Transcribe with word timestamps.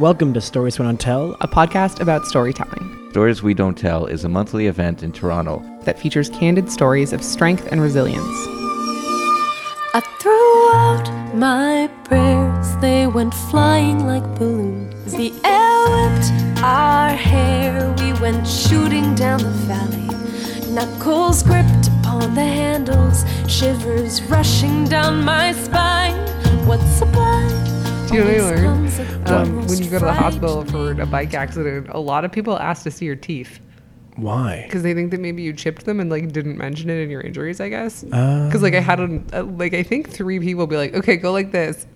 Welcome 0.00 0.32
to 0.32 0.40
Stories 0.40 0.78
We 0.78 0.86
Don't 0.86 0.98
Tell. 0.98 1.36
a 1.42 1.46
podcast 1.46 2.00
about 2.00 2.24
storytelling 2.24 3.10
Stories 3.10 3.42
We 3.42 3.52
Don't 3.52 3.76
Tell 3.76 4.06
is 4.06 4.24
a 4.24 4.30
monthly 4.30 4.66
event 4.66 5.02
in 5.02 5.12
Toronto. 5.12 5.62
that 5.82 5.98
features 5.98 6.30
candid 6.30 6.72
stories 6.72 7.12
of 7.12 7.22
strength 7.22 7.68
and 7.70 7.82
resilience. 7.82 8.24
I 9.92 10.00
threw 10.18 10.72
out 10.72 11.34
my 11.34 11.90
prayers, 12.04 12.76
they 12.76 13.08
went 13.08 13.34
flying 13.34 14.06
like 14.06 14.24
balloons. 14.38 15.12
The 15.12 15.34
air 15.44 15.84
whipped 15.90 16.62
our 16.62 17.10
hair, 17.10 17.94
we 17.98 18.14
went 18.20 18.48
shooting 18.48 19.14
down 19.14 19.42
the 19.42 19.50
valley. 19.68 20.72
Knuckles 20.72 21.42
gripped 21.42 21.88
upon 22.00 22.34
the 22.34 22.40
handles, 22.40 23.26
shivers 23.46 24.22
rushing 24.22 24.86
down 24.86 25.22
my 25.22 25.52
spine. 25.52 26.16
What's 26.66 26.90
sublime? 26.96 27.29
Do 27.29 27.29
you 28.12 28.20
know 28.24 28.26
what 28.26 28.34
I 28.34 28.56
learned? 28.56 29.28
Um, 29.28 29.66
when 29.66 29.78
you 29.82 29.90
go 29.90 29.98
to 29.98 30.04
the 30.04 30.12
hospital 30.12 30.64
for 30.64 30.92
a 31.00 31.06
bike 31.06 31.34
accident, 31.34 31.88
a 31.90 32.00
lot 32.00 32.24
of 32.24 32.32
people 32.32 32.58
ask 32.58 32.82
to 32.84 32.90
see 32.90 33.04
your 33.06 33.16
teeth 33.16 33.60
Why? 34.16 34.62
because 34.66 34.82
they 34.82 34.94
think 34.94 35.10
that 35.12 35.20
maybe 35.20 35.42
you 35.42 35.52
chipped 35.52 35.84
them 35.84 36.00
and 36.00 36.10
like 36.10 36.32
didn't 36.32 36.56
mention 36.58 36.90
it 36.90 37.00
in 37.02 37.10
your 37.10 37.20
injuries. 37.20 37.60
I 37.60 37.68
guess 37.68 38.02
because 38.02 38.62
like 38.62 38.74
I 38.74 38.80
had 38.80 39.00
a, 39.00 39.22
a 39.32 39.42
like 39.42 39.74
I 39.74 39.82
think 39.82 40.10
three 40.10 40.40
people 40.40 40.66
be 40.66 40.76
like, 40.76 40.94
okay, 40.94 41.16
go 41.16 41.32
like 41.32 41.52
this, 41.52 41.86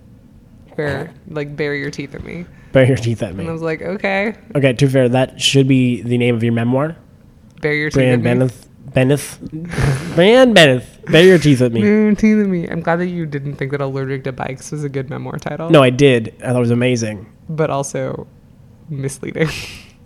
where 0.75 1.13
like 1.27 1.55
bury 1.55 1.79
your 1.81 1.91
teeth 1.91 2.15
at 2.15 2.23
me, 2.23 2.45
Bare 2.71 2.85
your 2.85 2.97
teeth 2.97 3.21
at 3.23 3.33
me. 3.35 3.41
and 3.41 3.49
I 3.49 3.53
was 3.53 3.61
like, 3.61 3.81
okay, 3.81 4.35
Okay, 4.55 4.73
to 4.73 4.87
fair, 4.89 5.09
that 5.09 5.39
should 5.41 5.67
be 5.67 6.01
the 6.01 6.17
name 6.17 6.35
of 6.35 6.43
your 6.43 6.53
memoir. 6.53 6.95
bury 7.61 7.79
your 7.79 7.89
teeth 7.89 7.95
Brian 7.95 8.11
at 8.13 8.17
me. 8.19 8.23
Benneth. 8.23 8.69
Benneth. 8.95 9.37
Brian 10.15 10.53
Benneth. 10.53 10.99
Bare 11.07 11.23
your 11.25 11.37
teeth 11.37 11.61
at 11.61 11.71
me. 11.71 11.81
Your 11.81 12.15
teeth 12.15 12.39
at 12.39 12.47
me. 12.47 12.67
I'm 12.67 12.81
glad 12.81 12.95
that 12.95 13.07
you 13.07 13.25
didn't 13.25 13.55
think 13.57 13.71
that 13.71 13.81
allergic 13.81 14.23
to 14.23 14.31
bikes 14.31 14.71
was 14.71 14.83
a 14.83 14.89
good 14.89 15.09
memoir 15.09 15.37
title. 15.37 15.69
No, 15.69 15.83
I 15.83 15.89
did. 15.91 16.33
I 16.41 16.47
thought 16.47 16.55
it 16.55 16.59
was 16.59 16.71
amazing. 16.71 17.31
but 17.49 17.69
also 17.69 18.25
misleading. 18.89 19.49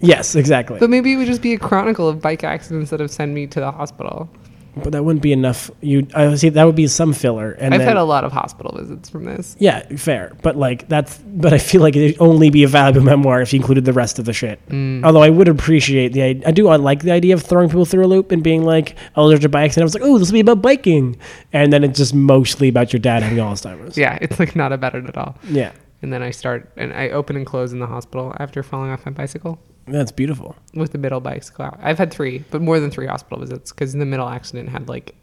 Yes, 0.02 0.34
exactly. 0.36 0.80
but 0.80 0.90
maybe 0.90 1.12
it 1.14 1.18
would 1.18 1.28
just 1.28 1.42
be 1.42 1.54
a 1.54 1.60
chronicle 1.60 2.08
of 2.08 2.22
bike 2.22 2.44
accidents 2.46 2.90
that 2.92 3.02
have 3.02 3.12
sent 3.12 3.34
me 3.34 3.48
to 3.48 3.60
the 3.60 3.70
hospital. 3.72 4.30
But 4.76 4.92
that 4.94 5.04
wouldn't 5.04 5.22
be 5.22 5.34
enough. 5.34 5.72
You, 5.82 6.08
I 6.16 6.36
see 6.36 6.50
that 6.50 6.64
would 6.64 6.76
be 6.76 6.88
some 6.88 7.14
filler. 7.14 7.52
And 7.54 7.74
I've 7.74 7.80
then, 7.80 7.88
had 7.88 7.98
a 7.98 8.04
lot 8.04 8.24
of 8.24 8.32
hospital 8.32 8.78
visits 8.78 9.10
from 9.10 9.26
this. 9.26 9.56
yeah, 9.60 9.82
fair. 9.98 10.36
But 10.42 10.56
like 10.56 10.88
that's. 10.88 11.18
But 11.18 11.54
I 11.54 11.58
feel 11.58 11.82
like 11.82 11.96
it'd 11.96 12.20
only 12.22 12.50
be 12.50 12.64
a 12.64 12.68
valuable 12.68 13.02
memoir 13.02 13.42
if 13.42 13.54
you 13.54 13.60
included 13.60 13.86
the 13.86 13.94
rest 13.94 14.20
of 14.20 14.26
the 14.26 14.34
shit. 14.34 14.66
Mm. 14.70 15.04
Although 15.04 15.24
I 15.24 15.30
would 15.30 15.48
appreciate 15.48 16.14
the. 16.14 16.24
I 16.24 16.52
do. 16.52 16.68
I 16.68 16.76
like 16.78 17.04
the 17.04 17.12
idea 17.12 17.34
of 17.34 17.42
throwing 17.44 17.70
people 17.70 17.86
through 17.86 18.06
a 18.06 18.08
loop 18.08 18.32
and 18.32 18.44
being 18.44 18.64
like, 18.64 18.96
"Oh, 19.16 19.28
there's 19.30 19.44
a 19.44 19.50
bike," 19.50 19.72
and 19.74 19.82
I 19.82 19.84
was 19.84 19.94
like, 19.94 20.04
"Oh, 20.04 20.18
this 20.18 20.30
will 20.30 20.34
be 20.34 20.40
about 20.42 20.62
biking," 20.62 21.18
and 21.52 21.74
then 21.74 21.84
it's 21.84 21.98
just 21.98 22.14
mostly 22.14 22.68
about 22.70 22.94
your 22.94 23.00
dad 23.00 23.24
having 23.24 23.38
Alzheimer's. 23.40 23.98
Yeah, 23.98 24.18
it's 24.22 24.40
like 24.40 24.56
not 24.56 24.72
about 24.72 24.96
it 24.96 25.06
at 25.06 25.18
all. 25.18 25.38
Yeah, 25.50 25.72
And 26.02 26.14
then 26.14 26.22
I 26.22 26.32
start 26.32 26.72
and 26.78 26.94
I 26.94 27.10
open 27.10 27.36
and 27.36 27.46
close 27.46 27.74
in 27.74 27.80
the 27.80 27.88
hospital 27.88 28.34
after 28.40 28.64
falling 28.64 28.92
off 28.92 29.06
my 29.06 29.12
bicycle 29.12 29.60
that's 29.92 30.12
beautiful. 30.12 30.56
with 30.74 30.92
the 30.92 30.98
middle 30.98 31.26
out. 31.60 31.80
I've 31.82 31.98
had 31.98 32.12
three, 32.12 32.44
but 32.52 32.62
more 32.62 32.80
than 32.80 32.92
three 32.92 33.08
hospital 33.08 33.40
visits 33.40 33.72
because 33.72 33.94
the 33.94 34.06
middle 34.06 34.28
accident 34.28 34.70
had 34.70 34.88
like 34.90 35.16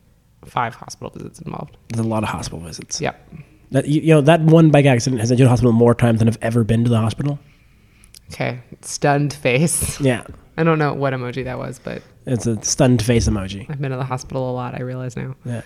five 0.45 0.75
hospital 0.75 1.11
visits 1.11 1.41
involved. 1.41 1.77
There's 1.89 2.05
a 2.05 2.09
lot 2.09 2.22
of 2.22 2.28
hospital 2.28 2.61
visits. 2.61 3.00
Yep. 3.00 3.28
That 3.72 3.89
you, 3.89 4.00
you 4.00 4.14
know 4.14 4.20
that 4.20 4.41
one 4.42 4.70
bike 4.70 4.87
accident 4.87 5.20
has 5.20 5.31
been 5.31 5.39
to 5.39 5.44
the 5.44 5.50
hospital 5.50 5.72
more 5.72 5.94
times 5.94 6.20
than 6.20 6.28
I've 6.28 6.39
ever 6.42 6.62
been 6.64 6.84
to 6.84 6.91
the 6.91 7.00
hospital. 7.00 7.39
Okay. 8.33 8.61
Stunned 8.83 9.33
face. 9.33 10.00
Yeah, 10.00 10.25
I 10.56 10.62
don't 10.64 10.78
know 10.78 10.94
what 10.94 11.12
emoji 11.12 11.44
that 11.44 11.59
was, 11.59 11.78
but 11.78 12.03
it's 12.27 12.47
a 12.47 12.62
stunned 12.62 13.03
face 13.03 13.28
emoji. 13.28 13.69
I've 13.69 13.81
been 13.81 13.91
to 13.91 13.97
the 13.97 14.05
hospital 14.05 14.50
a 14.50 14.53
lot. 14.53 14.75
I 14.75 14.83
realize 14.83 15.17
now. 15.17 15.34
Yeah, 15.44 15.62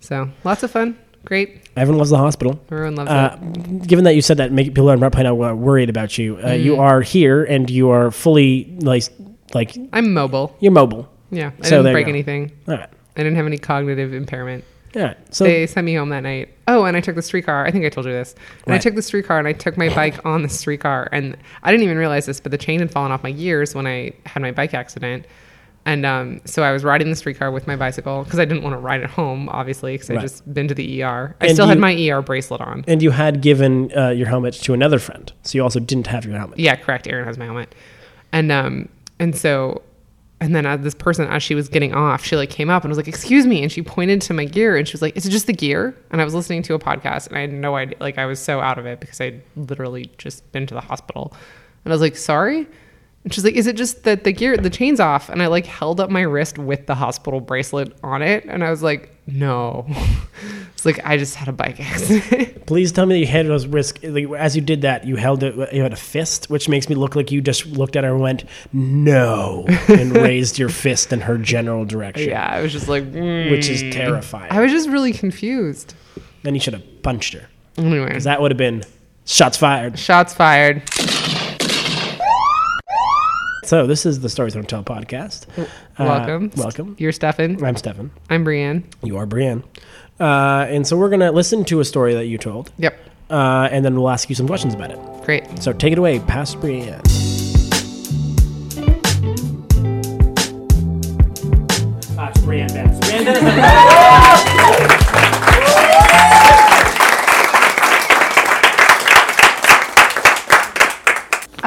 So 0.00 0.30
lots 0.44 0.62
of 0.62 0.70
fun. 0.70 0.96
Great. 1.24 1.62
everyone 1.76 1.98
loves 1.98 2.10
the 2.10 2.16
hospital. 2.16 2.60
Everyone 2.72 2.94
loves 2.96 3.10
Uh, 3.10 3.36
it. 3.42 3.86
given 3.86 4.04
that 4.04 4.14
you 4.14 4.22
said 4.22 4.38
that, 4.38 4.52
make 4.52 4.68
people 4.68 4.90
are 4.90 4.96
probably 4.98 5.22
not 5.24 5.36
worried 5.58 5.88
about 5.90 6.16
you. 6.18 6.38
Uh, 6.44 6.50
You 6.52 6.76
Mm. 6.76 6.78
are 6.80 7.02
here 7.02 7.44
and 7.44 7.68
you 7.70 7.90
are 7.90 8.10
fully 8.10 8.72
like 8.80 9.04
like 9.54 9.76
I'm 9.92 10.12
mobile. 10.14 10.56
you're 10.60 10.72
mobile. 10.72 11.08
Yeah. 11.30 11.50
I 11.62 11.66
So 11.66 11.78
didn't 11.82 11.92
break 11.92 12.08
anything. 12.08 12.52
All 12.68 12.74
right, 12.76 12.88
I 13.16 13.22
didn't 13.22 13.36
have 13.36 13.46
any 13.46 13.58
cognitive 13.58 14.12
impairment. 14.14 14.64
right. 14.94 15.16
So 15.30 15.44
they 15.44 15.66
sent 15.66 15.84
me 15.84 15.94
home 15.94 16.08
that 16.08 16.22
night. 16.22 16.48
Oh, 16.66 16.84
and 16.84 16.96
I 16.96 17.00
took 17.00 17.14
the 17.16 17.22
streetcar. 17.22 17.64
I 17.66 17.70
think 17.70 17.84
I 17.84 17.88
told 17.90 18.06
you 18.06 18.12
this. 18.12 18.34
And 18.66 18.74
I 18.74 18.78
took 18.78 18.94
the 18.94 19.02
streetcar 19.02 19.38
and 19.38 19.46
I 19.46 19.52
took 19.52 19.76
my 19.76 19.88
bike 19.94 20.24
on 20.24 20.42
the 20.42 20.48
streetcar. 20.48 21.08
And 21.12 21.36
I 21.62 21.70
didn't 21.70 21.84
even 21.84 21.96
realize 21.98 22.26
this, 22.26 22.40
but 22.40 22.50
the 22.52 22.58
chain 22.58 22.80
had 22.80 22.90
fallen 22.90 23.12
off 23.12 23.22
my 23.22 23.30
gears 23.32 23.74
when 23.74 23.86
I 23.86 24.12
had 24.26 24.40
my 24.42 24.50
bike 24.52 24.72
accident. 24.74 25.26
And 25.90 26.06
um, 26.06 26.40
so 26.44 26.62
I 26.62 26.70
was 26.70 26.84
riding 26.84 27.10
the 27.10 27.16
streetcar 27.16 27.50
with 27.50 27.66
my 27.66 27.74
bicycle 27.74 28.22
because 28.22 28.38
I 28.38 28.44
didn't 28.44 28.62
want 28.62 28.74
to 28.74 28.78
ride 28.78 29.00
it 29.00 29.10
home, 29.10 29.48
obviously, 29.48 29.94
because 29.94 30.08
I 30.08 30.14
Right. 30.14 30.22
just 30.22 30.54
been 30.54 30.68
to 30.68 30.74
the 30.74 31.02
ER. 31.02 31.34
I 31.40 31.46
And 31.46 31.54
still 31.56 31.66
had 31.66 31.78
my 31.80 31.92
ER 32.08 32.22
bracelet 32.22 32.60
on. 32.60 32.84
and 32.86 33.02
you 33.02 33.10
had 33.10 33.40
given 33.40 33.90
uh, 33.96 34.10
your 34.10 34.28
helmet 34.28 34.54
to 34.54 34.72
another 34.72 35.00
friend, 35.00 35.32
so 35.42 35.56
you 35.56 35.62
also 35.64 35.80
didn't 35.80 36.06
have 36.06 36.24
your 36.24 36.38
helmet. 36.38 36.60
Yeah, 36.60 36.76
correct. 36.76 37.08
Aaron 37.08 37.24
has 37.24 37.38
my 37.38 37.46
helmet, 37.46 37.74
and 38.30 38.52
um, 38.52 38.88
and 39.18 39.34
so, 39.36 39.82
and 40.40 40.54
then 40.54 40.64
uh, 40.64 40.76
this 40.76 40.94
person, 40.94 41.26
as 41.26 41.42
she 41.42 41.56
was 41.56 41.68
getting 41.68 41.92
off, 41.92 42.24
she 42.24 42.36
like 42.36 42.50
came 42.50 42.70
up 42.70 42.84
and 42.84 42.90
was 42.90 42.96
like, 42.96 43.08
"Excuse 43.08 43.44
me," 43.44 43.60
and 43.60 43.72
she 43.72 43.82
pointed 43.82 44.20
to 44.22 44.32
my 44.32 44.44
gear 44.44 44.76
and 44.76 44.86
she 44.86 44.92
was 44.92 45.02
like, 45.02 45.16
"Is 45.16 45.26
it 45.26 45.30
just 45.30 45.48
the 45.48 45.52
gear?" 45.52 45.92
And 46.12 46.20
I 46.20 46.24
was 46.24 46.34
listening 46.34 46.62
to 46.64 46.74
a 46.74 46.78
podcast 46.78 47.26
and 47.26 47.36
I 47.36 47.40
had 47.40 47.52
no 47.52 47.74
idea. 47.74 47.96
Like 48.00 48.16
I 48.16 48.26
was 48.26 48.38
so 48.38 48.60
out 48.60 48.78
of 48.78 48.86
it 48.86 49.00
because 49.00 49.20
I'd 49.20 49.42
literally 49.56 50.08
just 50.18 50.50
been 50.52 50.68
to 50.68 50.74
the 50.74 50.80
hospital, 50.82 51.32
and 51.84 51.92
I 51.92 51.94
was 51.94 52.00
like, 52.00 52.16
"Sorry." 52.16 52.68
And 53.22 53.34
she's 53.34 53.44
like, 53.44 53.54
"Is 53.54 53.66
it 53.66 53.76
just 53.76 54.04
that 54.04 54.24
the 54.24 54.32
gear, 54.32 54.56
the 54.56 54.70
chain's 54.70 54.98
off?" 54.98 55.28
And 55.28 55.42
I 55.42 55.46
like 55.48 55.66
held 55.66 56.00
up 56.00 56.08
my 56.10 56.22
wrist 56.22 56.56
with 56.58 56.86
the 56.86 56.94
hospital 56.94 57.40
bracelet 57.40 57.94
on 58.02 58.22
it, 58.22 58.44
and 58.46 58.64
I 58.64 58.70
was 58.70 58.82
like, 58.82 59.14
"No." 59.26 59.84
it's 60.72 60.86
like 60.86 61.00
I 61.04 61.18
just 61.18 61.34
had 61.34 61.46
a 61.46 61.52
bike 61.52 61.78
accident. 61.80 62.64
Please 62.66 62.92
tell 62.92 63.04
me 63.04 63.16
that 63.16 63.20
you 63.20 63.26
had 63.26 63.46
those 63.46 63.66
risk. 63.66 63.98
Like, 64.02 64.26
as 64.32 64.56
you 64.56 64.62
did 64.62 64.80
that, 64.82 65.06
you 65.06 65.16
held 65.16 65.42
it. 65.42 65.54
You 65.74 65.82
had 65.82 65.92
a 65.92 65.96
fist, 65.96 66.48
which 66.48 66.66
makes 66.66 66.88
me 66.88 66.94
look 66.94 67.14
like 67.14 67.30
you 67.30 67.42
just 67.42 67.66
looked 67.66 67.94
at 67.94 68.04
her 68.04 68.12
and 68.12 68.20
went, 68.20 68.44
"No," 68.72 69.66
and 69.88 70.12
raised 70.16 70.58
your 70.58 70.70
fist 70.70 71.12
in 71.12 71.20
her 71.20 71.36
general 71.36 71.84
direction. 71.84 72.30
yeah, 72.30 72.48
I 72.50 72.62
was 72.62 72.72
just 72.72 72.88
like, 72.88 73.04
which 73.04 73.68
is 73.68 73.82
"Mm." 73.82 73.92
terrifying. 73.92 74.50
I 74.50 74.60
was 74.62 74.72
just 74.72 74.88
really 74.88 75.12
confused. 75.12 75.92
then 76.42 76.54
you 76.54 76.60
should 76.60 76.72
have 76.72 77.02
punched 77.02 77.34
her, 77.34 77.46
Anyway, 77.76 78.06
because 78.06 78.24
that 78.24 78.40
would 78.40 78.50
have 78.50 78.56
been 78.58 78.82
shots 79.26 79.58
fired. 79.58 79.98
shots 79.98 80.32
fired. 80.32 80.82
So 83.70 83.86
this 83.86 84.04
is 84.04 84.18
the 84.18 84.28
Stories 84.28 84.54
Don't 84.54 84.68
Tell 84.68 84.82
podcast. 84.82 85.46
Uh, 85.56 85.64
welcome. 86.00 86.50
welcome. 86.56 86.96
You're 86.98 87.12
Stefan. 87.12 87.64
I'm 87.64 87.76
Stefan. 87.76 88.10
I'm 88.28 88.42
Brienne. 88.42 88.82
You 89.04 89.16
are 89.16 89.26
Brienne. 89.26 89.62
Uh, 90.18 90.66
and 90.68 90.84
so 90.84 90.96
we're 90.96 91.08
gonna 91.08 91.30
listen 91.30 91.64
to 91.66 91.78
a 91.78 91.84
story 91.84 92.12
that 92.14 92.26
you 92.26 92.36
told, 92.36 92.72
Yep. 92.78 92.98
uh, 93.30 93.68
and 93.70 93.84
then 93.84 93.94
we'll 93.94 94.10
ask 94.10 94.28
you 94.28 94.34
some 94.34 94.48
questions 94.48 94.74
about 94.74 94.90
it. 94.90 94.98
Great. 95.24 95.44
So 95.62 95.72
take 95.72 95.92
it 95.92 95.98
away, 95.98 96.18
past 96.18 96.60
Brienne. 96.60 97.00
Ah, 102.18 102.28
it's 102.28 102.40
Brienne 102.40 102.70
Bennis. 102.70 103.00
Brienne 103.02 105.06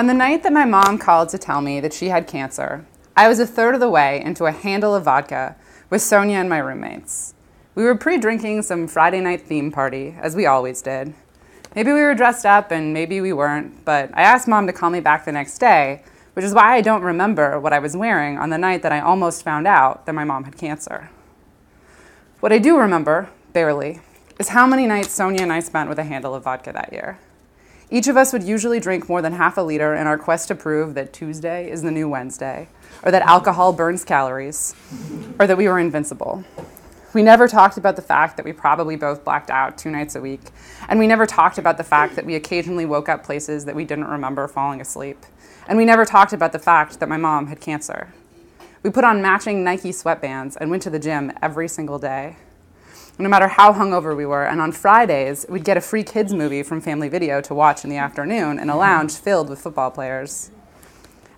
On 0.04 0.08
the 0.08 0.14
night 0.14 0.44
that 0.44 0.52
my 0.52 0.66
mom 0.66 0.98
called 0.98 1.30
to 1.30 1.38
tell 1.38 1.62
me 1.62 1.80
that 1.80 1.94
she 1.94 2.10
had 2.10 2.28
cancer, 2.28 2.86
I 3.16 3.30
was 3.30 3.40
a 3.40 3.48
third 3.48 3.74
of 3.74 3.80
the 3.80 3.90
way 3.90 4.22
into 4.22 4.48
a 4.48 4.52
handle 4.52 4.94
of 4.94 5.06
vodka 5.06 5.56
with 5.90 6.02
Sonia 6.02 6.40
and 6.40 6.50
my 6.50 6.58
roommates. 6.58 7.36
We 7.74 7.86
were 7.86 7.96
pre 7.96 8.18
drinking 8.18 8.64
some 8.64 8.86
Friday 8.90 9.22
night 9.22 9.44
theme 9.44 9.72
party, 9.72 10.14
as 10.20 10.36
we 10.36 10.46
always 10.46 10.82
did. 10.82 11.14
Maybe 11.74 11.94
we 11.94 12.02
were 12.02 12.16
dressed 12.16 12.46
up 12.46 12.70
and 12.70 12.94
maybe 12.94 13.22
we 13.22 13.32
weren't, 13.32 13.86
but 13.86 14.10
I 14.14 14.24
asked 14.24 14.46
mom 14.46 14.68
to 14.68 14.74
call 14.74 14.90
me 14.90 15.00
back 15.00 15.24
the 15.24 15.32
next 15.32 15.58
day, 15.60 16.04
which 16.34 16.44
is 16.44 16.54
why 16.54 16.76
I 16.76 16.82
don't 16.82 17.02
remember 17.02 17.58
what 17.58 17.72
I 17.72 17.80
was 17.80 17.96
wearing 17.96 18.38
on 18.38 18.50
the 18.50 18.58
night 18.58 18.82
that 18.82 18.92
I 18.92 19.00
almost 19.00 19.42
found 19.42 19.68
out 19.68 20.06
that 20.06 20.16
my 20.16 20.26
mom 20.26 20.44
had 20.44 20.58
cancer. 20.58 21.12
What 22.42 22.52
I 22.52 22.58
do 22.58 22.78
remember, 22.78 23.30
barely, 23.54 24.02
is 24.38 24.50
how 24.50 24.68
many 24.68 24.86
nights 24.86 25.14
Sonia 25.14 25.44
and 25.44 25.54
I 25.54 25.62
spent 25.62 25.88
with 25.88 25.98
a 25.98 26.04
handle 26.04 26.36
of 26.36 26.44
vodka 26.44 26.74
that 26.74 26.92
year. 26.92 27.20
Each 27.94 28.08
of 28.08 28.18
us 28.18 28.34
would 28.34 28.42
usually 28.42 28.80
drink 28.80 29.08
more 29.08 29.22
than 29.22 29.34
half 29.34 29.56
a 29.56 29.62
liter 29.62 29.94
in 29.94 30.08
our 30.08 30.18
quest 30.18 30.48
to 30.48 30.56
prove 30.56 30.96
that 30.96 31.14
Tuesday 31.14 31.70
is 31.70 31.84
the 31.84 31.92
new 31.92 32.10
Wednesday, 32.10 32.68
or 33.04 33.12
that 33.12 33.22
alcohol 33.22 33.72
burns 33.72 34.04
calories, 34.04 34.74
or 35.38 35.46
that 35.46 35.58
we 35.58 35.68
were 35.68 35.78
invincible. 35.78 36.44
We 37.14 37.22
never 37.22 37.48
talked 37.48 37.78
about 37.78 37.96
the 37.96 38.02
fact 38.02 38.36
that 38.38 38.46
we 38.46 38.52
probably 38.52 38.96
both 38.96 39.24
blacked 39.24 39.52
out 39.52 39.78
two 39.78 39.92
nights 39.92 40.16
a 40.16 40.22
week, 40.22 40.42
and 40.90 40.98
we 40.98 41.06
never 41.06 41.28
talked 41.28 41.60
about 41.60 41.78
the 41.78 41.84
fact 41.84 42.16
that 42.16 42.26
we 42.26 42.34
occasionally 42.34 42.88
woke 42.88 43.10
up 43.10 43.24
places 43.24 43.66
that 43.66 43.76
we 43.76 43.86
didn't 43.86 44.08
remember 44.08 44.48
falling 44.48 44.82
asleep, 44.82 45.24
and 45.68 45.78
we 45.78 45.86
never 45.86 46.04
talked 46.04 46.34
about 46.34 46.52
the 46.52 46.58
fact 46.58 47.00
that 47.00 47.08
my 47.08 47.18
mom 47.18 47.46
had 47.46 47.62
cancer. 47.62 48.12
We 48.82 48.90
put 48.90 49.04
on 49.04 49.22
matching 49.22 49.64
Nike 49.64 49.92
sweatbands 49.92 50.58
and 50.60 50.72
went 50.72 50.82
to 50.82 50.90
the 50.90 50.98
gym 50.98 51.32
every 51.44 51.68
single 51.68 52.00
day 52.00 52.38
no 53.20 53.30
matter 53.30 53.48
how 53.48 53.74
hungover 53.74 54.16
we 54.16 54.26
were. 54.26 54.46
And 54.46 54.60
on 54.60 54.72
Fridays, 54.72 55.46
we'd 55.48 55.64
get 55.64 55.78
a 55.78 55.82
free 55.82 56.04
kids 56.04 56.34
movie 56.34 56.64
from 56.64 56.82
Family 56.82 57.10
Video 57.10 57.42
to 57.42 57.54
watch 57.54 57.84
in 57.84 57.90
the 57.90 57.98
afternoon 57.98 58.60
in 58.60 58.70
a 58.70 58.74
mm-hmm. 58.74 58.80
lounge 58.80 59.16
filled 59.16 59.50
with 59.50 59.62
football 59.62 59.92
players. 59.92 60.52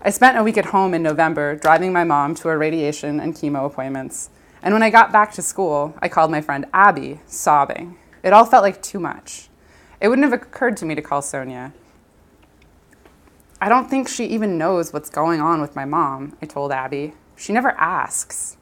I 0.01 0.09
spent 0.09 0.37
a 0.37 0.43
week 0.43 0.57
at 0.57 0.65
home 0.65 0.93
in 0.93 1.01
November 1.01 1.55
driving 1.55 1.91
my 1.91 2.03
mom 2.03 2.35
to 2.35 2.47
her 2.47 2.57
radiation 2.57 3.19
and 3.19 3.33
chemo 3.33 3.65
appointments. 3.65 4.29
And 4.61 4.73
when 4.73 4.83
I 4.83 4.89
got 4.89 5.11
back 5.11 5.31
to 5.33 5.41
school, 5.41 5.95
I 5.99 6.09
called 6.09 6.31
my 6.31 6.41
friend 6.41 6.65
Abby, 6.73 7.19
sobbing. 7.25 7.97
It 8.23 8.33
all 8.33 8.45
felt 8.45 8.63
like 8.63 8.81
too 8.81 8.99
much. 8.99 9.49
It 9.99 10.07
wouldn't 10.07 10.25
have 10.25 10.39
occurred 10.39 10.77
to 10.77 10.85
me 10.85 10.95
to 10.95 11.01
call 11.01 11.21
Sonia. 11.21 11.73
I 13.59 13.69
don't 13.69 13.89
think 13.89 14.07
she 14.07 14.25
even 14.25 14.57
knows 14.57 14.93
what's 14.93 15.09
going 15.09 15.41
on 15.41 15.61
with 15.61 15.75
my 15.75 15.85
mom, 15.85 16.37
I 16.41 16.45
told 16.45 16.71
Abby. 16.71 17.13
She 17.35 17.53
never 17.53 17.71
asks. 17.71 18.57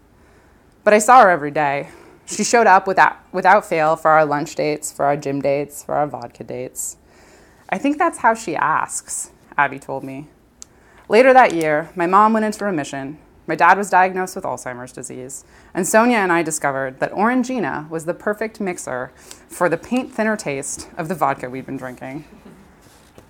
But 0.84 0.94
I 0.94 1.00
saw 1.00 1.22
her 1.22 1.30
every 1.30 1.52
day. 1.52 1.90
She 2.26 2.44
showed 2.44 2.68
up 2.68 2.88
without, 2.88 3.18
without 3.34 3.66
fail 3.66 3.96
for 3.96 4.12
our 4.12 4.26
lunch 4.26 4.56
dates, 4.56 4.92
for 4.92 5.06
our 5.06 5.18
gym 5.18 5.42
dates, 5.42 5.84
for 5.84 5.96
our 5.96 6.08
vodka 6.08 6.44
dates. 6.44 6.98
I 7.70 7.78
think 7.78 7.98
that's 7.98 8.20
how 8.20 8.34
she 8.34 8.56
asks, 8.56 9.32
Abby 9.58 9.80
told 9.80 10.04
me. 10.04 10.28
Later 11.10 11.34
that 11.34 11.54
year, 11.54 11.90
my 11.96 12.08
mom 12.08 12.34
went 12.34 12.46
into 12.46 12.64
remission. 12.64 13.18
My 13.46 13.56
dad 13.56 13.78
was 13.78 13.90
diagnosed 13.90 14.36
with 14.38 14.46
Alzheimer's 14.46 14.94
disease, 14.94 15.44
and 15.74 15.86
Sonia 15.86 16.18
and 16.18 16.32
I 16.32 16.44
discovered 16.44 17.02
that 17.02 17.12
Orangina 17.12 17.90
was 17.90 18.06
the 18.06 18.14
perfect 18.14 18.62
mixer 18.62 19.12
for 19.50 19.68
the 19.68 19.78
paint 19.78 20.14
thinner 20.14 20.38
taste 20.38 20.88
of 20.98 21.10
the 21.10 21.16
vodka 21.16 21.50
we'd 21.50 21.66
been 21.66 21.76
drinking. 21.76 22.24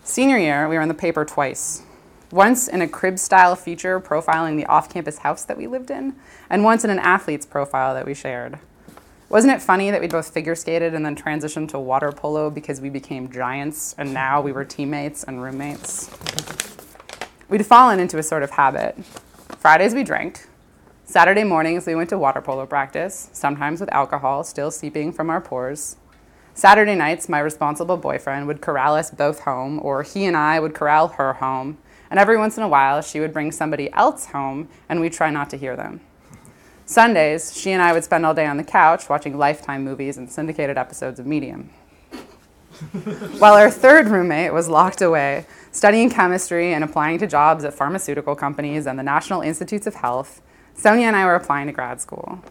Senior 0.04 0.38
year, 0.38 0.70
we 0.70 0.76
were 0.76 0.82
in 0.84 0.88
the 0.88 0.94
paper 0.94 1.26
twice. 1.26 1.82
Once 2.32 2.68
in 2.68 2.82
a 2.82 2.88
crib 2.88 3.18
style 3.18 3.56
feature 3.56 4.00
profiling 4.00 4.56
the 4.56 4.66
off 4.68 4.88
campus 4.88 5.20
house 5.20 5.46
that 5.46 5.58
we 5.58 5.66
lived 5.66 5.90
in, 5.90 6.16
and 6.48 6.64
once 6.64 6.84
in 6.84 6.92
an 6.92 7.00
athlete's 7.00 7.46
profile 7.46 7.96
that 7.96 8.06
we 8.06 8.14
shared. 8.14 8.60
Wasn't 9.34 9.52
it 9.52 9.64
funny 9.64 9.90
that 9.90 10.00
we 10.00 10.06
both 10.06 10.32
figure 10.32 10.54
skated 10.54 10.94
and 10.94 11.04
then 11.04 11.16
transitioned 11.16 11.70
to 11.70 11.80
water 11.80 12.12
polo 12.12 12.52
because 12.52 12.80
we 12.80 12.92
became 12.92 13.32
giants 13.32 13.96
and 13.98 14.14
now 14.14 14.40
we 14.40 14.52
were 14.52 14.64
teammates 14.64 15.24
and 15.24 15.42
roommates? 15.42 16.12
We'd 17.50 17.66
fallen 17.66 18.00
into 18.00 18.20
a 18.20 18.22
sort 18.22 18.44
of 18.44 18.52
habit. 18.52 18.96
Fridays 19.58 19.96
we 19.96 20.04
drank. 20.04 20.48
Saturday 21.06 21.44
mornings 21.44 21.88
we 21.88 21.96
went 21.96 22.12
to 22.12 22.18
water 22.20 22.42
polo 22.42 22.68
practice, 22.68 23.32
sometimes 23.34 23.80
with 23.80 23.92
alcohol 23.92 24.44
still 24.44 24.70
seeping 24.70 25.12
from 25.12 25.32
our 25.32 25.42
pores. 25.42 25.96
Saturday 26.54 26.94
nights, 26.94 27.28
my 27.28 27.40
responsible 27.40 27.98
boyfriend 27.98 28.46
would 28.46 28.62
corral 28.62 28.94
us 28.94 29.10
both 29.10 29.40
home, 29.40 29.80
or 29.82 30.04
he 30.04 30.26
and 30.26 30.38
I 30.38 30.60
would 30.60 30.76
corral 30.76 31.08
her 31.08 31.34
home. 31.34 31.80
And 32.12 32.20
every 32.20 32.38
once 32.38 32.56
in 32.56 32.64
a 32.64 32.70
while, 32.70 33.02
she 33.02 33.20
would 33.20 33.34
bring 33.34 33.52
somebody 33.52 33.92
else 33.94 34.28
home, 34.28 34.70
and 34.88 35.02
we'd 35.02 35.14
try 35.14 35.32
not 35.32 35.50
to 35.50 35.58
hear 35.58 35.76
them. 35.76 36.02
Sundays, 36.86 37.58
she 37.58 37.72
and 37.72 37.82
I 37.82 37.94
would 37.94 38.04
spend 38.04 38.26
all 38.26 38.34
day 38.34 38.46
on 38.46 38.58
the 38.58 38.64
couch 38.64 39.08
watching 39.10 39.38
Lifetime 39.38 39.84
movies 39.84 40.18
and 40.18 40.30
syndicated 40.30 40.78
episodes 40.78 41.20
of 41.20 41.26
Medium. 41.26 41.70
While 43.40 43.54
our 43.54 43.70
third 43.70 44.08
roommate 44.08 44.52
was 44.52 44.68
locked 44.68 45.02
away, 45.02 45.46
studying 45.72 46.10
chemistry 46.10 46.74
and 46.74 46.84
applying 46.84 47.20
to 47.20 47.28
jobs 47.28 47.64
at 47.64 47.74
pharmaceutical 47.74 48.36
companies 48.36 48.86
and 48.86 49.00
the 49.00 49.04
National 49.04 49.42
Institutes 49.42 49.88
of 49.88 49.96
Health, 49.96 50.42
Sonia 50.76 51.08
and 51.08 51.16
I 51.16 51.26
were 51.26 51.36
applying 51.36 51.68
to 51.68 51.74
grad 51.74 52.02
school. 52.02 52.44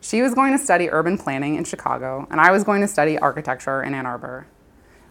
She 0.00 0.22
was 0.22 0.32
going 0.32 0.52
to 0.56 0.58
study 0.58 0.88
urban 0.88 1.18
planning 1.18 1.56
in 1.56 1.64
Chicago, 1.64 2.26
and 2.30 2.40
I 2.40 2.52
was 2.52 2.64
going 2.64 2.80
to 2.80 2.88
study 2.88 3.18
architecture 3.18 3.82
in 3.82 3.94
Ann 3.94 4.06
Arbor. 4.06 4.46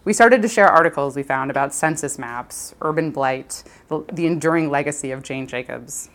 We 0.04 0.14
started 0.14 0.40
to 0.42 0.48
share 0.48 0.66
articles 0.66 1.14
we 1.14 1.22
found 1.22 1.50
about 1.50 1.74
census 1.74 2.18
maps, 2.18 2.74
urban 2.80 3.10
blight, 3.10 3.62
the, 3.88 4.26
enduring 4.26 4.70
legacy 4.70 5.10
of 5.10 5.22
Jane 5.22 5.46
Jacobs. 5.46 6.08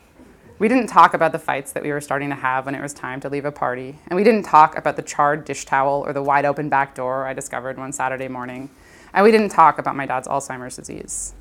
We 0.59 0.67
didn't 0.67 0.87
talk 0.87 1.15
about 1.15 1.31
the 1.31 1.39
fights 1.39 1.71
that 1.71 1.81
we 1.81 1.91
were 1.91 1.99
starting 1.99 2.29
to 2.29 2.35
have 2.35 2.65
when 2.65 2.75
it 2.75 2.81
was 2.81 2.93
time 2.93 3.19
to 3.21 3.29
leave 3.29 3.43
a 3.43 3.51
party, 3.51 3.97
and 4.07 4.15
we 4.15 4.23
didn't 4.23 4.43
talk 4.43 4.77
about 4.77 4.95
the 4.95 5.01
charred 5.01 5.45
dish 5.45 5.65
towel 5.65 6.03
or 6.05 6.13
the 6.13 6.21
wide 6.21 6.45
open 6.45 6.69
back 6.69 6.93
door 6.93 7.25
I 7.25 7.33
discovered 7.33 7.77
one 7.77 7.91
Saturday 7.91 8.27
morning, 8.27 8.69
and 9.13 9.23
we 9.23 9.31
didn't 9.31 9.49
talk 9.49 9.79
about 9.79 9.95
my 9.95 10.05
dad's 10.05 10.27
Alzheimer's 10.27 10.75
disease. 10.75 11.33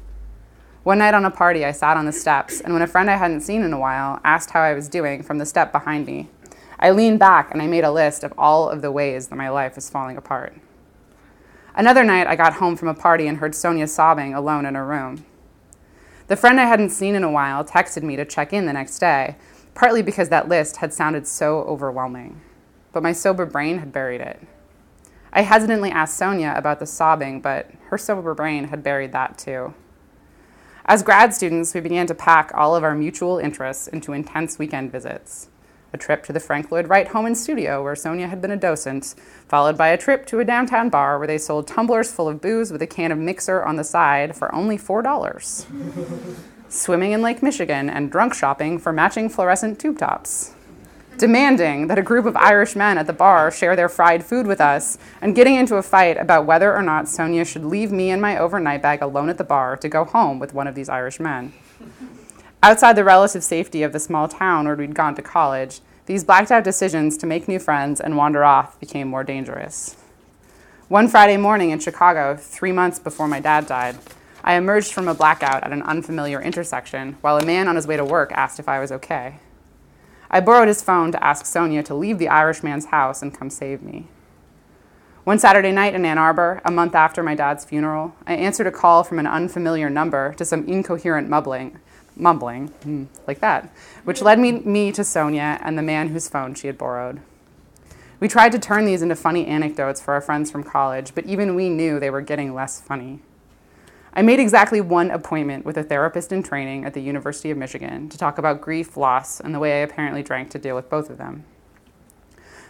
One 0.83 0.99
night 0.99 1.13
on 1.15 1.27
a 1.27 1.31
party, 1.31 1.65
I 1.65 1.73
sat 1.73 1.99
on 1.99 2.07
the 2.07 2.13
steps, 2.13 2.63
and 2.63 2.73
when 2.73 2.83
a 2.83 2.87
friend 2.87 3.11
I 3.11 3.17
hadn't 3.17 3.43
seen 3.43 3.63
in 3.63 3.75
a 3.75 3.79
while 3.79 4.19
asked 4.25 4.51
how 4.51 4.63
I 4.63 4.73
was 4.73 4.89
doing 4.89 5.23
from 5.23 5.37
the 5.37 5.47
step 5.47 5.73
behind 5.73 6.07
me, 6.07 6.29
I 6.79 6.91
leaned 6.91 7.21
back 7.21 7.53
and 7.53 7.61
I 7.61 7.67
made 7.67 7.85
a 7.85 7.93
list 7.93 8.25
of 8.25 8.33
all 8.39 8.69
of 8.69 8.83
the 8.83 8.91
ways 8.91 9.29
that 9.29 9.37
my 9.37 9.51
life 9.51 9.77
was 9.77 9.91
falling 9.91 10.17
apart. 10.17 10.55
Another 11.77 12.03
night, 12.03 12.27
I 12.27 12.35
got 12.35 12.55
home 12.55 12.77
from 12.77 12.89
a 12.89 12.95
party 12.95 13.29
and 13.29 13.39
heard 13.39 13.55
Sonia 13.55 13.87
sobbing 13.87 14.35
alone 14.35 14.67
in 14.67 14.75
her 14.75 14.85
room. 14.85 15.25
The 16.29 16.37
friend 16.37 16.61
I 16.61 16.65
hadn't 16.65 16.91
seen 16.91 17.15
in 17.15 17.25
a 17.25 17.31
while 17.31 17.65
texted 17.65 18.03
me 18.03 18.17
to 18.17 18.25
check 18.25 18.53
in 18.53 18.67
the 18.67 18.73
next 18.73 18.99
day, 18.99 19.37
partly 19.75 20.03
because 20.03 20.29
that 20.29 20.49
list 20.49 20.77
had 20.77 20.95
sounded 20.95 21.27
so 21.27 21.63
overwhelming. 21.63 22.41
But 22.93 23.03
my 23.03 23.13
sober 23.13 23.47
brain 23.47 23.79
had 23.79 23.93
buried 23.93 24.21
it. 24.21 24.41
I 25.33 25.43
hesitantly 25.43 25.91
asked 25.91 26.17
Sonia 26.17 26.53
about 26.57 26.79
the 26.79 26.87
sobbing, 26.87 27.41
but 27.41 27.71
her 27.89 27.99
sober 27.99 28.35
brain 28.35 28.65
had 28.65 28.83
buried 28.83 29.13
that 29.13 29.39
too. 29.39 29.75
As 30.85 31.03
grad 31.03 31.33
students, 31.33 31.75
we 31.75 31.81
began 31.81 32.07
to 32.09 32.15
pack 32.15 32.51
all 32.55 32.77
of 32.77 32.85
our 32.85 32.95
mutual 32.95 33.39
interests 33.39 33.87
into 33.89 34.13
intense 34.13 34.59
weekend 34.59 34.93
visits. 34.93 35.49
A 35.95 35.99
trip 35.99 36.25
to 36.25 36.33
the 36.33 36.41
Frank 36.41 36.73
Lloyd 36.73 36.89
Wright 36.89 37.09
home 37.09 37.27
and 37.27 37.37
studio, 37.37 37.83
where 37.83 37.95
Sonia 37.95 38.27
had 38.27 38.41
been 38.41 38.51
a 38.51 38.57
docent, 38.57 39.15
followed 39.47 39.77
by 39.77 39.89
a 39.89 39.99
trip 39.99 40.25
to 40.27 40.41
a 40.41 40.45
downtown 40.45 40.89
bar 40.89 41.19
where 41.19 41.27
they 41.27 41.37
sold 41.37 41.69
tumblers 41.69 42.11
full 42.11 42.29
of 42.29 42.41
booze 42.41 42.73
with 42.73 42.81
a 42.81 42.87
can 42.87 43.13
of 43.13 43.19
mixer 43.19 43.63
on 43.63 43.77
the 43.77 43.85
side 43.85 44.35
for 44.35 44.55
only 44.55 44.79
$4. 44.79 45.67
Swimming 46.71 47.13
in 47.13 47.21
Lake 47.21 47.43
Michigan 47.43 47.91
and 47.91 48.11
drunk 48.11 48.33
shopping 48.33 48.79
for 48.79 48.91
matching 48.91 49.29
fluorescent 49.29 49.79
tube 49.79 49.99
tops. 49.99 50.55
Demanding 51.19 51.89
that 51.89 51.99
a 51.99 52.03
group 52.03 52.25
of 52.25 52.37
Irish 52.37 52.75
men 52.75 52.97
at 52.97 53.07
the 53.07 53.13
bar 53.13 53.51
share 53.51 53.77
their 53.77 53.91
fried 53.91 54.25
food 54.25 54.47
with 54.47 54.63
us, 54.63 54.97
and 55.21 55.35
getting 55.35 55.57
into 55.57 55.77
a 55.77 55.83
fight 55.83 56.17
about 56.17 56.47
whether 56.47 56.75
or 56.75 56.83
not 56.83 57.07
Sonia 57.07 57.45
should 57.45 57.67
leave 57.67 57.93
me 57.93 58.11
and 58.11 58.23
my 58.23 58.39
overnight 58.39 58.81
bag 58.81 59.03
alone 59.03 59.29
at 59.29 59.37
the 59.37 59.45
bar 59.45 59.77
to 59.77 59.91
go 59.91 60.05
home 60.05 60.39
with 60.39 60.55
one 60.55 60.67
of 60.67 60.75
these 60.75 60.89
Irish 60.89 61.21
men. 61.21 61.53
Outside 62.65 62.93
the 62.93 63.03
relative 63.03 63.43
safety 63.43 63.83
of 63.83 63.93
the 63.93 63.99
small 63.99 64.29
town 64.29 64.67
where 64.67 64.77
we'd 64.77 64.95
gone 64.95 65.17
to 65.17 65.23
college, 65.23 65.81
these 66.07 66.23
blacked 66.23 66.53
out 66.53 66.63
decisions 66.63 67.17
to 67.17 67.27
make 67.27 67.49
new 67.49 67.59
friends 67.59 68.01
and 68.01 68.17
wander 68.17 68.45
off 68.45 68.79
became 68.79 69.09
more 69.09 69.25
dangerous. 69.25 69.97
One 70.87 71.09
Friday 71.09 71.37
morning 71.39 71.71
in 71.71 71.81
Chicago, 71.81 72.37
three 72.37 72.71
months 72.71 73.01
before 73.01 73.27
my 73.27 73.41
dad 73.41 73.67
died, 73.67 73.99
I 74.45 74.55
emerged 74.55 74.93
from 74.93 75.09
a 75.09 75.15
blackout 75.15 75.65
at 75.65 75.73
an 75.73 75.83
unfamiliar 75.83 76.41
intersection 76.41 77.17
while 77.21 77.37
a 77.37 77.45
man 77.45 77.67
on 77.67 77.75
his 77.75 77.89
way 77.89 77.97
to 77.97 78.05
work 78.05 78.31
asked 78.31 78.61
if 78.61 78.69
I 78.69 78.79
was 78.79 78.93
okay. 78.93 79.39
I 80.31 80.39
borrowed 80.39 80.69
his 80.69 80.83
phone 80.83 81.11
to 81.11 81.25
ask 81.25 81.45
Sonia 81.45 81.83
to 81.83 81.97
leave 81.97 82.19
the 82.19 82.29
Irishman's 82.29 82.87
house 82.87 83.23
and 83.23 83.37
come 83.37 83.51
save 83.51 83.83
me. 83.83 84.07
One 85.25 85.41
Saturday 85.41 85.73
night 85.73 85.95
in 85.95 86.05
Ann 86.05 86.19
Arbor, 86.19 86.61
a 86.65 86.71
month 86.71 86.95
after 86.95 87.25
my 87.25 87.35
dad's 87.35 87.65
funeral, 87.65 88.15
I 88.25 88.35
answered 88.35 88.69
a 88.69 88.73
call 88.73 89.03
from 89.03 89.19
an 89.19 89.27
unfamiliar 89.27 89.91
number 89.91 90.33
to 90.35 90.45
some 90.45 90.65
incoherent 90.69 91.29
mumbling 91.29 91.81
mumbling, 92.17 92.69
mm, 92.85 93.07
like 93.27 93.41
that, 93.41 93.73
which 94.05 94.23
led 94.23 94.39
me, 94.39 94.53
me 94.53 94.93
to 94.93 95.05
Sonia 95.05 95.59
and 95.63 95.77
the 95.77 95.83
man 95.83 96.09
whose 96.09 96.29
phone 96.29 96.55
she 96.55 96.67
had 96.67 96.79
borrowed. 96.79 97.21
We 98.21 98.29
tried 98.29 98.53
to 98.53 98.59
turn 98.59 98.85
these 98.85 99.03
into 99.03 99.17
funny 99.17 99.47
anecdotes 99.47 100.01
for 100.01 100.15
our 100.15 100.21
friends 100.21 100.51
from 100.51 100.63
college, 100.63 101.15
but 101.15 101.27
even 101.27 101.55
we 101.55 101.69
knew 101.69 101.99
they 101.99 102.11
were 102.11 102.21
getting 102.21 102.55
less 102.55 102.81
funny. 102.81 103.21
I 104.15 104.23
made 104.23 104.39
exactly 104.39 104.81
one 104.81 105.11
appointment 105.11 105.65
with 105.65 105.79
a 105.79 105.83
therapist 105.83 106.33
in 106.33 106.43
training 106.43 106.85
at 106.85 106.95
the 106.95 107.01
University 107.01 107.51
of 107.51 107.59
Michigan 107.59 108.09
to 108.11 108.19
talk 108.19 108.39
about 108.39 108.61
grief, 108.61 108.97
loss, 108.97 109.41
and 109.41 109.55
the 109.55 109.59
way 109.59 109.73
I 109.81 109.85
apparently 109.85 110.23
drank 110.23 110.51
to 110.51 110.59
deal 110.59 110.77
with 110.77 110.91
both 110.91 111.09
of 111.09 111.19
them. 111.19 111.45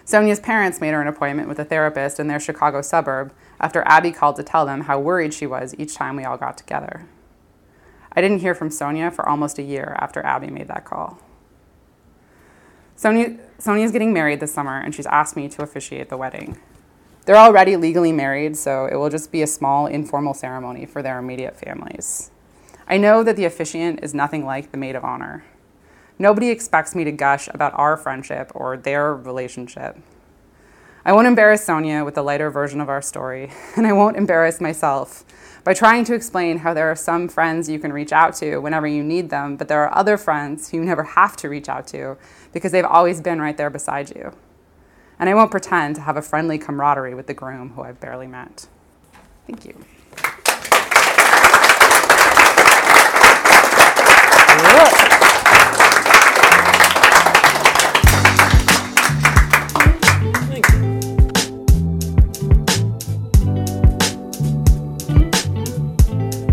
Sonia's 0.04 0.40
parents 0.40 0.80
made 0.80 0.92
her 0.92 1.02
an 1.02 1.08
appointment 1.08 1.48
with 1.48 1.58
a 1.58 1.64
therapist 1.64 2.18
in 2.18 2.28
their 2.28 2.40
Chicago 2.40 2.80
suburb 2.80 3.32
after 3.60 3.82
Abby 3.86 4.10
called 4.12 4.36
to 4.36 4.42
tell 4.42 4.64
them 4.64 4.82
how 4.82 4.98
worried 4.98 5.34
she 5.34 5.46
was 5.46 5.74
each 5.78 5.94
time 5.94 6.16
we 6.16 6.24
all 6.24 6.36
got 6.36 6.56
together. 6.56 7.06
I 8.14 8.20
didn't 8.20 8.40
hear 8.40 8.54
from 8.54 8.70
Sonia 8.70 9.10
for 9.10 9.26
almost 9.28 9.58
a 9.58 9.62
year 9.62 9.96
after 9.98 10.24
Abby 10.24 10.48
made 10.48 10.68
that 10.68 10.84
call. 10.84 11.18
Sonia, 12.94 13.38
Sonia's 13.58 13.92
getting 13.92 14.12
married 14.12 14.40
this 14.40 14.52
summer, 14.52 14.78
and 14.78 14.94
she's 14.94 15.06
asked 15.06 15.34
me 15.34 15.48
to 15.48 15.62
officiate 15.62 16.08
the 16.08 16.16
wedding. 16.16 16.58
They're 17.24 17.36
already 17.36 17.76
legally 17.76 18.12
married, 18.12 18.56
so 18.56 18.86
it 18.86 18.96
will 18.96 19.08
just 19.08 19.32
be 19.32 19.42
a 19.42 19.46
small, 19.46 19.86
informal 19.86 20.34
ceremony 20.34 20.86
for 20.86 21.02
their 21.02 21.18
immediate 21.18 21.56
families. 21.56 22.30
I 22.86 22.98
know 22.98 23.22
that 23.22 23.36
the 23.36 23.44
officiant 23.44 24.00
is 24.02 24.12
nothing 24.12 24.44
like 24.44 24.70
the 24.70 24.76
maid 24.76 24.96
of 24.96 25.04
honor. 25.04 25.44
Nobody 26.18 26.50
expects 26.50 26.94
me 26.94 27.04
to 27.04 27.12
gush 27.12 27.48
about 27.48 27.72
our 27.74 27.96
friendship 27.96 28.52
or 28.54 28.76
their 28.76 29.14
relationship. 29.14 29.96
I 31.04 31.12
won't 31.12 31.26
embarrass 31.26 31.64
Sonia 31.64 32.04
with 32.04 32.14
the 32.14 32.22
lighter 32.22 32.50
version 32.50 32.80
of 32.80 32.88
our 32.88 33.02
story, 33.02 33.50
and 33.76 33.86
I 33.86 33.92
won't 33.92 34.16
embarrass 34.16 34.60
myself 34.60 35.24
by 35.64 35.74
trying 35.74 36.04
to 36.04 36.14
explain 36.14 36.58
how 36.58 36.74
there 36.74 36.90
are 36.90 36.96
some 36.96 37.28
friends 37.28 37.68
you 37.68 37.78
can 37.78 37.92
reach 37.92 38.12
out 38.12 38.34
to 38.36 38.58
whenever 38.58 38.86
you 38.86 39.02
need 39.02 39.30
them, 39.30 39.56
but 39.56 39.68
there 39.68 39.82
are 39.82 39.96
other 39.96 40.16
friends 40.16 40.70
who 40.70 40.78
you 40.78 40.84
never 40.84 41.04
have 41.04 41.36
to 41.36 41.48
reach 41.48 41.68
out 41.68 41.86
to 41.88 42.16
because 42.52 42.72
they've 42.72 42.84
always 42.84 43.20
been 43.20 43.40
right 43.40 43.56
there 43.56 43.70
beside 43.70 44.10
you. 44.14 44.32
And 45.18 45.28
I 45.30 45.34
won't 45.34 45.52
pretend 45.52 45.94
to 45.96 46.00
have 46.02 46.16
a 46.16 46.22
friendly 46.22 46.58
camaraderie 46.58 47.14
with 47.14 47.28
the 47.28 47.34
groom 47.34 47.70
who 47.70 47.82
I've 47.82 48.00
barely 48.00 48.26
met. 48.26 48.66
Thank 49.46 49.64
you. 49.64 49.84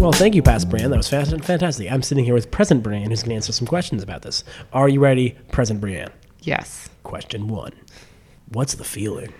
Well, 0.09 0.17
thank 0.17 0.33
you, 0.33 0.41
past 0.41 0.71
Brian. 0.71 0.89
That 0.89 0.97
was 0.97 1.07
fast 1.07 1.29
fantastic. 1.43 1.91
I'm 1.91 2.01
sitting 2.01 2.25
here 2.25 2.33
with 2.33 2.49
present 2.49 2.81
Brian, 2.81 3.11
who's 3.11 3.21
going 3.21 3.29
to 3.29 3.35
answer 3.35 3.51
some 3.51 3.67
questions 3.67 4.01
about 4.01 4.23
this. 4.23 4.43
Are 4.73 4.89
you 4.89 4.99
ready, 4.99 5.37
present 5.51 5.81
Brian? 5.81 6.09
Yes. 6.41 6.89
Question 7.03 7.47
one 7.47 7.73
What's 8.51 8.73
the 8.73 8.83
feeling? 8.83 9.31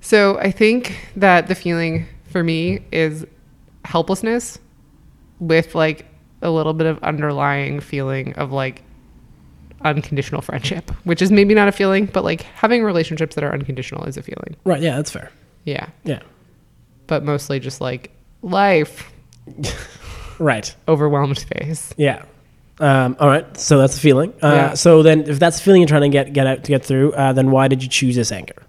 So 0.00 0.38
I 0.38 0.52
think 0.52 1.10
that 1.16 1.48
the 1.48 1.56
feeling 1.56 2.06
for 2.30 2.44
me 2.44 2.78
is 2.92 3.26
helplessness 3.84 4.60
with 5.40 5.74
like 5.74 6.06
a 6.42 6.50
little 6.50 6.74
bit 6.74 6.86
of 6.86 7.02
underlying 7.02 7.80
feeling 7.80 8.34
of 8.34 8.52
like 8.52 8.84
unconditional 9.84 10.42
friendship, 10.42 10.92
which 11.02 11.20
is 11.20 11.32
maybe 11.32 11.54
not 11.54 11.66
a 11.66 11.72
feeling, 11.72 12.06
but 12.06 12.22
like 12.22 12.42
having 12.42 12.84
relationships 12.84 13.34
that 13.34 13.42
are 13.42 13.52
unconditional 13.52 14.04
is 14.04 14.16
a 14.16 14.22
feeling. 14.22 14.54
Right. 14.62 14.80
Yeah, 14.80 14.94
that's 14.94 15.10
fair. 15.10 15.32
Yeah. 15.64 15.88
Yeah. 16.04 16.20
But 17.08 17.24
mostly 17.24 17.58
just 17.58 17.80
like 17.80 18.12
life 18.42 19.10
Right. 20.38 20.74
overwhelmed 20.86 21.38
face. 21.38 21.92
Yeah. 21.96 22.22
Um, 22.80 23.16
all 23.18 23.26
right. 23.28 23.56
So 23.56 23.78
that's 23.78 23.94
the 23.94 24.00
feeling. 24.00 24.32
Uh, 24.42 24.52
Yeah. 24.54 24.74
So 24.74 25.02
then, 25.02 25.22
if 25.28 25.38
that's 25.40 25.56
the 25.58 25.64
feeling 25.64 25.80
you're 25.80 25.88
trying 25.88 26.02
to 26.02 26.08
get 26.10 26.32
get 26.32 26.46
out 26.46 26.62
to 26.64 26.68
get 26.68 26.84
through, 26.84 27.12
uh, 27.12 27.32
then 27.32 27.50
why 27.50 27.66
did 27.68 27.82
you 27.82 27.88
choose 27.88 28.14
this 28.14 28.30
anchor? 28.30 28.62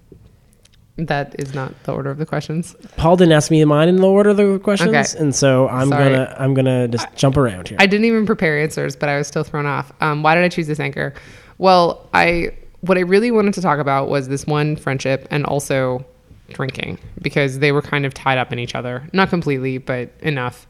That 0.98 1.36
is 1.40 1.54
not 1.54 1.74
the 1.84 1.94
order 1.94 2.10
of 2.10 2.18
the 2.18 2.26
questions. 2.26 2.76
Paul 2.98 3.16
didn't 3.16 3.32
ask 3.32 3.50
me 3.52 3.64
mine 3.64 3.88
in 3.88 3.96
the 3.98 4.08
order 4.08 4.32
of 4.32 4.38
the 4.38 4.60
questions, 4.60 4.90
Okay. 4.90 5.06
and 5.24 5.34
so 5.34 5.70
I'm 5.70 5.88
Sorry. 5.90 6.04
gonna 6.12 6.36
I'm 6.38 6.54
gonna 6.54 6.88
just 6.90 7.08
jump 7.16 7.38
around 7.38 7.70
here. 7.70 7.78
I 7.80 7.86
didn't 7.86 8.06
even 8.06 8.26
prepare 8.26 8.60
answers, 8.60 8.96
but 8.98 9.08
I 9.08 9.18
was 9.18 9.28
still 9.28 9.44
thrown 9.46 9.66
off. 9.66 9.94
Um, 10.02 10.24
why 10.24 10.36
did 10.36 10.44
I 10.44 10.50
choose 10.50 10.68
this 10.68 10.80
anchor? 10.80 11.14
Well, 11.58 12.06
I 12.14 12.52
what 12.82 12.98
I 12.98 13.02
really 13.02 13.32
wanted 13.32 13.54
to 13.54 13.62
talk 13.62 13.80
about 13.80 14.10
was 14.10 14.28
this 14.28 14.46
one 14.48 14.76
friendship 14.76 15.28
and 15.32 15.46
also 15.46 16.04
drinking 16.52 16.98
because 17.22 17.60
they 17.60 17.72
were 17.72 17.82
kind 17.82 18.06
of 18.06 18.14
tied 18.14 18.38
up 18.40 18.52
in 18.52 18.58
each 18.60 18.74
other, 18.76 19.08
not 19.14 19.30
completely, 19.30 19.78
but 19.78 20.10
enough. 20.22 20.68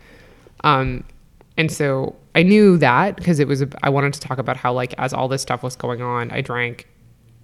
Um, 0.63 1.03
and 1.57 1.71
so 1.71 2.15
I 2.35 2.43
knew 2.43 2.77
that 2.77 3.15
because 3.17 3.39
it 3.39 3.47
was 3.47 3.61
a, 3.61 3.69
I 3.83 3.89
wanted 3.89 4.13
to 4.13 4.19
talk 4.19 4.37
about 4.37 4.57
how 4.57 4.73
like 4.73 4.93
as 4.97 5.13
all 5.13 5.27
this 5.27 5.41
stuff 5.41 5.63
was 5.63 5.75
going 5.75 6.01
on, 6.01 6.31
I 6.31 6.41
drank 6.41 6.87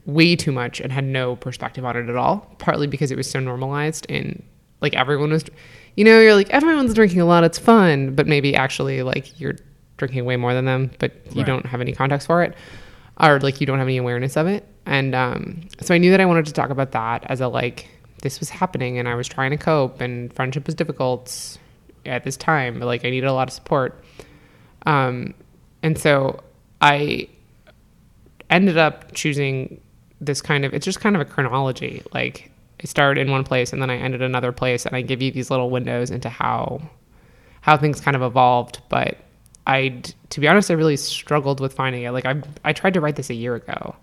way 0.05 0.35
too 0.35 0.51
much 0.51 0.79
and 0.79 0.91
had 0.91 1.03
no 1.03 1.35
perspective 1.35 1.83
on 1.83 1.97
it 1.97 2.09
at 2.09 2.15
all. 2.15 2.47
Partly 2.59 2.87
because 2.87 3.11
it 3.11 3.17
was 3.17 3.29
so 3.29 3.39
normalized 3.39 4.05
and 4.09 4.43
like 4.81 4.93
everyone 4.93 5.31
was, 5.31 5.45
you 5.95 6.03
know, 6.05 6.19
you're 6.19 6.35
like 6.35 6.49
everyone's 6.51 6.93
drinking 6.93 7.21
a 7.21 7.25
lot, 7.25 7.43
it's 7.43 7.57
fun, 7.59 8.13
but 8.15 8.27
maybe 8.27 8.55
actually 8.55 9.01
like 9.03 9.39
you're 9.39 9.55
drinking 9.97 10.25
way 10.25 10.35
more 10.37 10.53
than 10.53 10.65
them, 10.65 10.91
but 10.99 11.11
you 11.31 11.37
Right. 11.41 11.45
don't 11.47 11.65
have 11.65 11.81
any 11.81 11.93
context 11.93 12.27
for 12.27 12.43
it, 12.43 12.53
or 13.21 13.39
like 13.39 13.59
you 13.61 13.65
don't 13.67 13.79
have 13.79 13.87
any 13.87 13.97
awareness 13.97 14.35
of 14.37 14.45
it. 14.47 14.67
And 14.85 15.15
um, 15.15 15.61
so 15.81 15.95
I 15.95 15.97
knew 15.97 16.11
that 16.11 16.21
I 16.21 16.25
wanted 16.25 16.45
to 16.47 16.53
talk 16.53 16.69
about 16.69 16.91
that 16.91 17.25
as 17.29 17.41
a 17.41 17.47
like 17.47 17.87
this 18.21 18.39
was 18.39 18.49
happening 18.49 18.97
and 18.99 19.07
I 19.07 19.15
was 19.15 19.27
trying 19.27 19.51
to 19.51 19.57
cope 19.57 20.01
and 20.01 20.31
friendship 20.33 20.65
was 20.67 20.75
difficult 20.75 21.57
at 22.07 22.23
this 22.23 22.37
time. 22.37 22.79
Like 22.79 23.05
I 23.05 23.09
needed 23.09 23.27
a 23.27 23.33
lot 23.33 23.47
of 23.47 23.53
support. 23.53 24.03
Um, 24.85 25.33
and 25.81 25.97
so 25.97 26.41
I 26.81 27.27
ended 28.49 28.77
up 28.77 29.13
choosing 29.13 29.81
this 30.21 30.41
kind 30.41 30.65
of 30.65 30.73
it's 30.73 30.85
just 30.85 30.99
kind 30.99 31.15
of 31.15 31.21
a 31.21 31.25
chronology 31.25 32.01
like 32.13 32.51
i 32.81 32.85
started 32.85 33.19
in 33.19 33.31
one 33.31 33.43
place 33.43 33.73
and 33.73 33.81
then 33.81 33.89
i 33.89 33.95
ended 33.97 34.21
another 34.21 34.51
place 34.51 34.85
and 34.85 34.95
i 34.95 35.01
give 35.01 35.21
you 35.21 35.31
these 35.31 35.49
little 35.49 35.69
windows 35.69 36.09
into 36.09 36.29
how 36.29 36.81
how 37.61 37.75
things 37.75 37.99
kind 37.99 38.15
of 38.15 38.21
evolved 38.21 38.81
but 38.89 39.17
I 39.67 40.01
to 40.29 40.39
be 40.39 40.47
honest 40.47 40.69
i 40.69 40.75
really 40.75 40.95
struggled 40.95 41.59
with 41.59 41.73
finding 41.73 42.03
it 42.03 42.11
like 42.11 42.25
i 42.25 42.39
i 42.63 42.71
tried 42.71 42.93
to 42.93 43.01
write 43.01 43.15
this 43.15 43.31
a 43.31 43.33
year 43.33 43.55
ago 43.55 43.95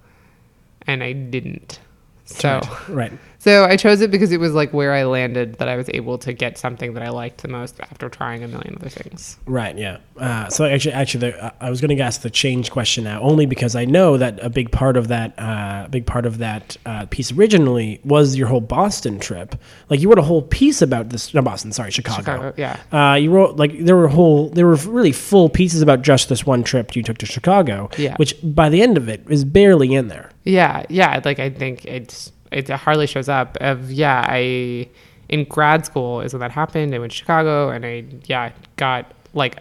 and 0.86 1.02
i 1.04 1.12
didn't 1.12 1.78
so 2.24 2.60
right. 2.88 3.12
So 3.42 3.64
I 3.64 3.76
chose 3.76 4.00
it 4.02 4.12
because 4.12 4.30
it 4.30 4.38
was 4.38 4.54
like 4.54 4.72
where 4.72 4.92
I 4.92 5.02
landed 5.02 5.54
that 5.54 5.68
I 5.68 5.74
was 5.74 5.90
able 5.92 6.16
to 6.18 6.32
get 6.32 6.58
something 6.58 6.94
that 6.94 7.02
I 7.02 7.08
liked 7.08 7.42
the 7.42 7.48
most 7.48 7.80
after 7.80 8.08
trying 8.08 8.44
a 8.44 8.46
million 8.46 8.76
other 8.76 8.88
things. 8.88 9.36
Right. 9.46 9.76
Yeah. 9.76 9.96
Uh, 10.16 10.48
so 10.48 10.64
actually, 10.64 10.92
actually, 10.92 11.32
the, 11.32 11.52
I 11.60 11.68
was 11.68 11.80
going 11.80 11.96
to 11.96 12.00
ask 12.00 12.20
the 12.20 12.30
change 12.30 12.70
question 12.70 13.02
now, 13.02 13.20
only 13.20 13.46
because 13.46 13.74
I 13.74 13.84
know 13.84 14.16
that 14.16 14.38
a 14.40 14.48
big 14.48 14.70
part 14.70 14.96
of 14.96 15.08
that, 15.08 15.36
uh, 15.38 15.88
big 15.88 16.06
part 16.06 16.24
of 16.24 16.38
that 16.38 16.76
uh, 16.86 17.06
piece 17.06 17.32
originally 17.32 18.00
was 18.04 18.36
your 18.36 18.46
whole 18.46 18.60
Boston 18.60 19.18
trip. 19.18 19.56
Like 19.90 19.98
you 19.98 20.08
wrote 20.08 20.20
a 20.20 20.22
whole 20.22 20.42
piece 20.42 20.80
about 20.80 21.08
this. 21.08 21.34
No, 21.34 21.42
Boston. 21.42 21.72
Sorry, 21.72 21.90
Chicago. 21.90 22.22
Chicago, 22.22 22.54
yeah. 22.56 22.78
Uh, 22.92 23.16
you 23.16 23.32
wrote 23.32 23.56
like 23.56 23.76
there 23.76 23.96
were 23.96 24.06
whole, 24.06 24.50
there 24.50 24.68
were 24.68 24.76
really 24.76 25.10
full 25.10 25.48
pieces 25.48 25.82
about 25.82 26.02
just 26.02 26.28
this 26.28 26.46
one 26.46 26.62
trip 26.62 26.94
you 26.94 27.02
took 27.02 27.18
to 27.18 27.26
Chicago. 27.26 27.90
Yeah. 27.98 28.14
Which 28.18 28.36
by 28.44 28.68
the 28.68 28.82
end 28.82 28.96
of 28.96 29.08
it 29.08 29.24
is 29.28 29.44
barely 29.44 29.94
in 29.94 30.06
there. 30.06 30.30
Yeah, 30.44 30.84
yeah. 30.88 31.20
Like 31.24 31.40
I 31.40 31.50
think 31.50 31.84
it's 31.86 32.30
it 32.52 32.68
hardly 32.68 33.06
shows 33.06 33.28
up. 33.28 33.56
Of 33.60 33.90
yeah, 33.90 34.24
I 34.28 34.88
in 35.28 35.44
grad 35.44 35.86
school 35.86 36.20
is 36.20 36.32
when 36.32 36.40
that 36.40 36.50
happened. 36.50 36.94
I 36.94 36.98
went 36.98 37.12
to 37.12 37.18
Chicago, 37.18 37.70
and 37.70 37.84
I 37.84 38.04
yeah 38.26 38.52
got 38.76 39.12
like 39.34 39.60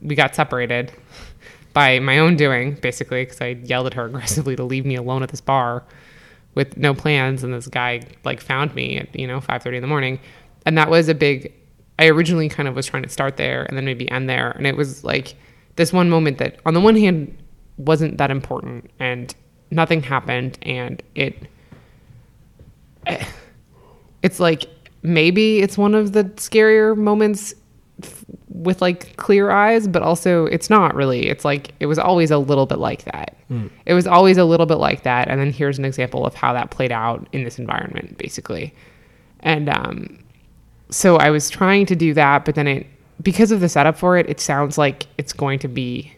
we 0.00 0.14
got 0.14 0.34
separated 0.34 0.92
by 1.72 1.98
my 2.00 2.18
own 2.18 2.36
doing 2.36 2.74
basically 2.74 3.24
because 3.24 3.40
I 3.40 3.48
yelled 3.64 3.86
at 3.86 3.94
her 3.94 4.04
aggressively 4.06 4.56
to 4.56 4.64
leave 4.64 4.84
me 4.84 4.96
alone 4.96 5.22
at 5.22 5.30
this 5.30 5.40
bar 5.40 5.84
with 6.54 6.76
no 6.76 6.94
plans, 6.94 7.42
and 7.42 7.54
this 7.54 7.66
guy 7.66 8.02
like 8.24 8.40
found 8.40 8.74
me 8.74 8.98
at 8.98 9.18
you 9.18 9.26
know 9.26 9.40
five 9.40 9.62
thirty 9.62 9.76
in 9.76 9.82
the 9.82 9.88
morning, 9.88 10.20
and 10.66 10.76
that 10.78 10.90
was 10.90 11.08
a 11.08 11.14
big. 11.14 11.52
I 11.98 12.06
originally 12.06 12.48
kind 12.48 12.68
of 12.68 12.74
was 12.74 12.86
trying 12.86 13.02
to 13.04 13.08
start 13.08 13.36
there 13.36 13.64
and 13.64 13.76
then 13.76 13.84
maybe 13.84 14.10
end 14.10 14.28
there, 14.28 14.50
and 14.52 14.66
it 14.66 14.76
was 14.76 15.04
like 15.04 15.34
this 15.76 15.92
one 15.92 16.10
moment 16.10 16.38
that 16.38 16.58
on 16.66 16.74
the 16.74 16.80
one 16.80 16.96
hand 16.96 17.36
wasn't 17.78 18.18
that 18.18 18.30
important 18.30 18.90
and 18.98 19.34
nothing 19.70 20.02
happened 20.02 20.58
and 20.62 21.02
it 21.14 21.48
it's 24.22 24.40
like 24.40 24.64
maybe 25.02 25.58
it's 25.60 25.76
one 25.76 25.94
of 25.94 26.12
the 26.12 26.24
scarier 26.24 26.96
moments 26.96 27.54
f- 28.02 28.24
with 28.48 28.80
like 28.80 29.16
clear 29.16 29.50
eyes 29.50 29.88
but 29.88 30.02
also 30.02 30.46
it's 30.46 30.70
not 30.70 30.94
really. 30.94 31.28
It's 31.28 31.44
like 31.44 31.72
it 31.80 31.86
was 31.86 31.98
always 31.98 32.30
a 32.30 32.38
little 32.38 32.66
bit 32.66 32.78
like 32.78 33.04
that. 33.04 33.36
It 33.86 33.94
was 33.94 34.06
always 34.06 34.38
a 34.38 34.44
little 34.44 34.66
bit 34.66 34.78
like 34.78 35.02
that 35.02 35.28
and 35.28 35.40
then 35.40 35.52
here's 35.52 35.78
an 35.78 35.84
example 35.84 36.24
of 36.24 36.34
how 36.34 36.52
that 36.52 36.70
played 36.70 36.92
out 36.92 37.28
in 37.32 37.44
this 37.44 37.58
environment 37.58 38.16
basically. 38.18 38.74
And 39.40 39.68
um 39.68 40.18
so 40.92 41.16
i 41.16 41.30
was 41.30 41.48
trying 41.48 41.86
to 41.86 41.96
do 41.96 42.12
that 42.14 42.44
but 42.44 42.54
then 42.54 42.68
it 42.68 42.86
because 43.22 43.50
of 43.50 43.60
the 43.60 43.68
setup 43.68 43.96
for 43.96 44.16
it 44.18 44.28
it 44.28 44.38
sounds 44.40 44.76
like 44.76 45.06
it's 45.16 45.32
going 45.32 45.58
to 45.58 45.68
be 45.68 46.12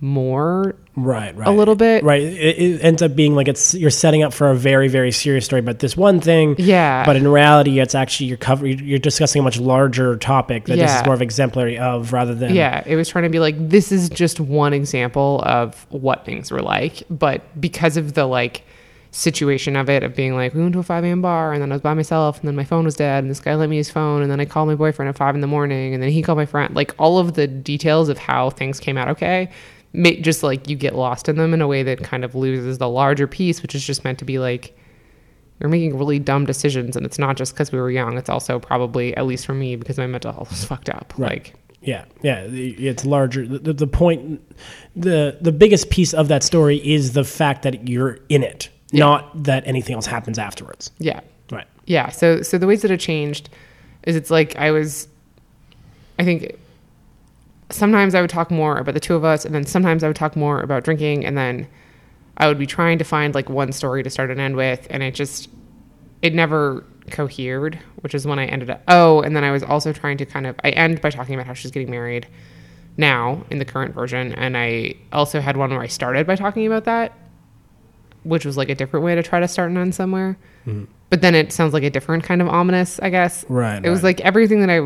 more 0.00 0.76
Right, 0.98 1.36
right. 1.36 1.46
A 1.46 1.50
little 1.50 1.74
bit. 1.74 2.02
Right. 2.02 2.22
It, 2.22 2.58
it 2.58 2.80
ends 2.82 3.02
up 3.02 3.14
being 3.14 3.34
like 3.34 3.48
it's 3.48 3.74
you're 3.74 3.90
setting 3.90 4.22
up 4.22 4.32
for 4.32 4.50
a 4.50 4.54
very, 4.54 4.88
very 4.88 5.12
serious 5.12 5.44
story 5.44 5.60
about 5.60 5.78
this 5.80 5.94
one 5.94 6.20
thing. 6.20 6.56
Yeah. 6.58 7.04
But 7.04 7.16
in 7.16 7.28
reality, 7.28 7.80
it's 7.80 7.94
actually 7.94 8.26
you're 8.26 8.38
covering 8.38 8.78
you're 8.82 8.98
discussing 8.98 9.40
a 9.40 9.42
much 9.42 9.58
larger 9.60 10.16
topic 10.16 10.64
that 10.64 10.76
this 10.76 10.94
is 10.94 11.04
more 11.04 11.14
of 11.14 11.20
exemplary 11.20 11.78
of 11.78 12.14
rather 12.14 12.34
than 12.34 12.54
Yeah, 12.54 12.82
it 12.86 12.96
was 12.96 13.10
trying 13.10 13.24
to 13.24 13.30
be 13.30 13.40
like 13.40 13.56
this 13.68 13.92
is 13.92 14.08
just 14.08 14.40
one 14.40 14.72
example 14.72 15.42
of 15.44 15.86
what 15.90 16.24
things 16.24 16.50
were 16.50 16.62
like, 16.62 17.02
but 17.10 17.42
because 17.60 17.98
of 17.98 18.14
the 18.14 18.24
like 18.24 18.62
situation 19.12 19.76
of 19.76 19.88
it 19.88 20.02
of 20.02 20.14
being 20.14 20.34
like 20.34 20.52
we 20.52 20.60
went 20.60 20.74
to 20.74 20.78
a 20.78 20.82
5 20.82 21.04
a.m. 21.04 21.22
bar 21.22 21.54
and 21.54 21.62
then 21.62 21.72
I 21.72 21.76
was 21.76 21.80
by 21.80 21.94
myself 21.94 22.38
and 22.38 22.46
then 22.46 22.54
my 22.54 22.64
phone 22.64 22.84
was 22.84 22.96
dead 22.96 23.24
and 23.24 23.30
this 23.30 23.40
guy 23.40 23.54
let 23.54 23.70
me 23.70 23.76
his 23.76 23.88
phone 23.88 24.20
and 24.20 24.30
then 24.30 24.40
I 24.40 24.44
called 24.44 24.68
my 24.68 24.74
boyfriend 24.74 25.08
at 25.08 25.16
five 25.16 25.34
in 25.34 25.40
the 25.40 25.46
morning 25.46 25.94
and 25.94 26.02
then 26.02 26.10
he 26.10 26.20
called 26.20 26.36
my 26.36 26.44
friend 26.44 26.74
like 26.74 26.94
all 26.98 27.18
of 27.18 27.32
the 27.32 27.46
details 27.46 28.10
of 28.10 28.18
how 28.18 28.50
things 28.50 28.78
came 28.78 28.98
out 28.98 29.08
okay 29.08 29.48
just 29.94 30.42
like 30.42 30.68
you 30.68 30.76
get 30.76 30.94
lost 30.94 31.28
in 31.28 31.36
them 31.36 31.54
in 31.54 31.62
a 31.62 31.66
way 31.66 31.82
that 31.82 32.02
kind 32.02 32.24
of 32.24 32.34
loses 32.34 32.78
the 32.78 32.88
larger 32.88 33.26
piece 33.26 33.62
which 33.62 33.74
is 33.74 33.84
just 33.84 34.04
meant 34.04 34.18
to 34.18 34.24
be 34.24 34.38
like 34.38 34.76
you're 35.60 35.70
making 35.70 35.96
really 35.98 36.18
dumb 36.18 36.44
decisions 36.44 36.96
and 36.96 37.06
it's 37.06 37.18
not 37.18 37.36
just 37.36 37.54
because 37.54 37.72
we 37.72 37.78
were 37.78 37.90
young. 37.90 38.18
It's 38.18 38.28
also 38.28 38.58
probably 38.58 39.16
at 39.16 39.26
least 39.26 39.46
for 39.46 39.54
me 39.54 39.76
because 39.76 39.96
my 39.96 40.06
mental 40.06 40.32
health 40.32 40.50
was 40.50 40.64
fucked 40.66 40.88
up. 40.90 41.14
Like 41.16 41.54
Yeah, 41.80 42.04
yeah, 42.22 42.46
it's 42.50 43.04
larger. 43.04 43.46
The, 43.46 43.58
the, 43.58 43.72
the 43.72 43.86
point, 43.86 44.42
the 44.94 45.38
the 45.40 45.52
biggest 45.52 45.90
piece 45.90 46.12
of 46.12 46.28
that 46.28 46.42
story 46.42 46.76
is 46.86 47.12
the 47.12 47.24
fact 47.24 47.62
that 47.62 47.88
you're 47.88 48.18
in 48.28 48.42
it, 48.42 48.68
not 48.92 49.44
that 49.44 49.66
anything 49.66 49.94
else 49.94 50.06
happens 50.06 50.38
afterwards. 50.38 50.90
yeah. 50.98 51.20
Right. 51.50 51.66
yeah. 51.86 52.10
So 52.10 52.42
so 52.42 52.58
the 52.58 52.66
ways 52.66 52.82
that 52.82 52.90
it 52.90 53.00
changed 53.00 53.48
is 54.02 54.14
it's 54.14 54.30
like 54.30 54.54
i 54.56 54.70
was 54.70 55.08
i 56.18 56.24
think 56.24 56.56
sometimes 57.70 58.14
i 58.14 58.20
would 58.20 58.30
talk 58.30 58.50
more 58.50 58.78
about 58.78 58.94
the 58.94 59.00
two 59.00 59.14
of 59.14 59.24
us 59.24 59.44
and 59.44 59.54
then 59.54 59.64
sometimes 59.64 60.04
i 60.04 60.06
would 60.06 60.16
talk 60.16 60.36
more 60.36 60.60
about 60.60 60.84
drinking 60.84 61.24
and 61.24 61.36
then 61.36 61.66
i 62.38 62.46
would 62.46 62.58
be 62.58 62.66
trying 62.66 62.98
to 62.98 63.04
find 63.04 63.34
like 63.34 63.48
one 63.48 63.72
story 63.72 64.02
to 64.02 64.10
start 64.10 64.30
and 64.30 64.40
end 64.40 64.56
with 64.56 64.86
and 64.90 65.02
it 65.02 65.14
just 65.14 65.48
it 66.22 66.34
never 66.34 66.84
cohered 67.10 67.78
which 68.00 68.14
is 68.14 68.26
when 68.26 68.38
i 68.38 68.46
ended 68.46 68.70
up 68.70 68.82
oh 68.88 69.20
and 69.22 69.34
then 69.36 69.44
i 69.44 69.50
was 69.50 69.62
also 69.62 69.92
trying 69.92 70.16
to 70.16 70.26
kind 70.26 70.46
of 70.46 70.56
i 70.64 70.70
end 70.70 71.00
by 71.00 71.10
talking 71.10 71.34
about 71.34 71.46
how 71.46 71.52
she's 71.52 71.70
getting 71.70 71.90
married 71.90 72.26
now 72.96 73.44
in 73.50 73.58
the 73.58 73.64
current 73.64 73.94
version 73.94 74.32
and 74.34 74.56
i 74.56 74.94
also 75.12 75.40
had 75.40 75.56
one 75.56 75.70
where 75.70 75.82
i 75.82 75.86
started 75.86 76.26
by 76.26 76.34
talking 76.34 76.66
about 76.66 76.84
that 76.84 77.12
which 78.26 78.44
was 78.44 78.56
like 78.56 78.68
a 78.68 78.74
different 78.74 79.04
way 79.04 79.14
to 79.14 79.22
try 79.22 79.38
to 79.38 79.46
start 79.46 79.68
and 79.68 79.78
end 79.78 79.94
somewhere. 79.94 80.36
Mm-hmm. 80.66 80.84
But 81.10 81.22
then 81.22 81.36
it 81.36 81.52
sounds 81.52 81.72
like 81.72 81.84
a 81.84 81.90
different 81.90 82.24
kind 82.24 82.42
of 82.42 82.48
ominous 82.48 82.98
i 83.00 83.08
guess. 83.08 83.44
Right, 83.48 83.84
it 83.84 83.88
was 83.88 84.02
like 84.02 84.20
everything 84.20 84.60
that 84.60 84.70
i 84.70 84.80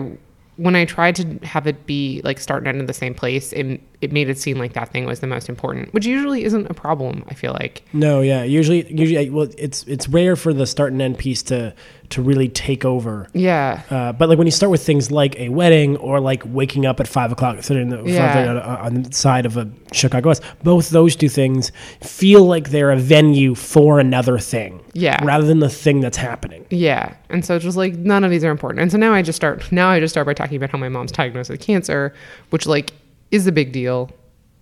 when 0.60 0.76
i 0.76 0.84
tried 0.84 1.16
to 1.16 1.24
have 1.42 1.66
it 1.66 1.86
be 1.86 2.20
like 2.22 2.38
start 2.38 2.60
and 2.60 2.68
end 2.68 2.80
in 2.80 2.86
the 2.86 2.92
same 2.92 3.14
place 3.14 3.52
it, 3.52 3.80
it 4.00 4.12
made 4.12 4.28
it 4.30 4.38
seem 4.38 4.58
like 4.58 4.72
that 4.72 4.88
thing 4.90 5.04
was 5.06 5.20
the 5.20 5.26
most 5.26 5.48
important 5.48 5.92
which 5.92 6.06
usually 6.06 6.44
isn't 6.44 6.66
a 6.70 6.74
problem 6.74 7.22
i 7.28 7.34
feel 7.34 7.52
like 7.52 7.82
No, 7.92 8.20
yeah. 8.20 8.44
Usually, 8.44 8.90
usually, 8.92 9.28
well, 9.30 9.48
it's 9.58 9.84
it's 9.84 10.08
rare 10.08 10.36
for 10.36 10.52
the 10.54 10.66
start 10.66 10.92
and 10.92 11.02
end 11.02 11.18
piece 11.18 11.42
to 11.44 11.74
to 12.10 12.22
really 12.22 12.48
take 12.48 12.84
over. 12.84 13.28
yeah 13.34 13.82
Uh, 13.90 14.12
but 14.12 14.28
like 14.28 14.36
when 14.38 14.46
you 14.46 14.50
start 14.52 14.70
with 14.70 14.84
things 14.84 15.10
like 15.12 15.38
a 15.38 15.48
wedding 15.48 15.96
or 15.98 16.18
like 16.18 16.42
waking 16.46 16.84
up 16.86 16.98
at 16.98 17.06
five 17.06 17.30
o'clock 17.30 17.62
sitting 17.62 17.82
in 17.84 17.88
the, 17.90 18.02
Yeah. 18.10 18.48
on, 18.48 18.86
on 18.96 19.02
the 19.02 19.12
side 19.12 19.46
of 19.46 19.56
a 19.56 19.70
Chicago 19.92 20.30
bus, 20.30 20.40
both 20.64 20.90
those 20.90 21.14
two 21.14 21.28
things 21.28 21.70
feel 22.00 22.44
like 22.44 22.70
they're 22.70 22.90
a 22.90 22.96
venue 22.96 23.54
for 23.54 24.00
another 24.00 24.38
thing, 24.38 24.80
Yeah. 24.92 25.22
rather 25.24 25.46
than 25.46 25.60
the 25.60 25.68
thing 25.68 26.00
that's 26.00 26.16
happening. 26.16 26.64
Yeah. 26.70 27.14
And 27.28 27.44
so 27.44 27.54
it's 27.56 27.64
just 27.64 27.76
like 27.76 27.94
none 27.96 28.24
of 28.24 28.30
these 28.32 28.42
are 28.44 28.50
important. 28.50 28.80
And 28.82 28.90
so 28.90 28.98
now 28.98 29.12
I 29.12 29.22
just 29.22 29.36
start 29.36 29.70
now 29.70 29.88
I 29.90 30.00
just 30.00 30.12
start 30.12 30.26
by 30.26 30.34
talking 30.34 30.56
about 30.56 30.70
how 30.70 30.78
my 30.78 30.88
mom's 30.88 31.12
diagnosed 31.12 31.50
with 31.50 31.60
cancer, 31.60 32.12
which 32.50 32.66
like 32.66 32.92
is 33.30 33.46
a 33.46 33.52
big 33.52 33.72
deal, 33.72 34.10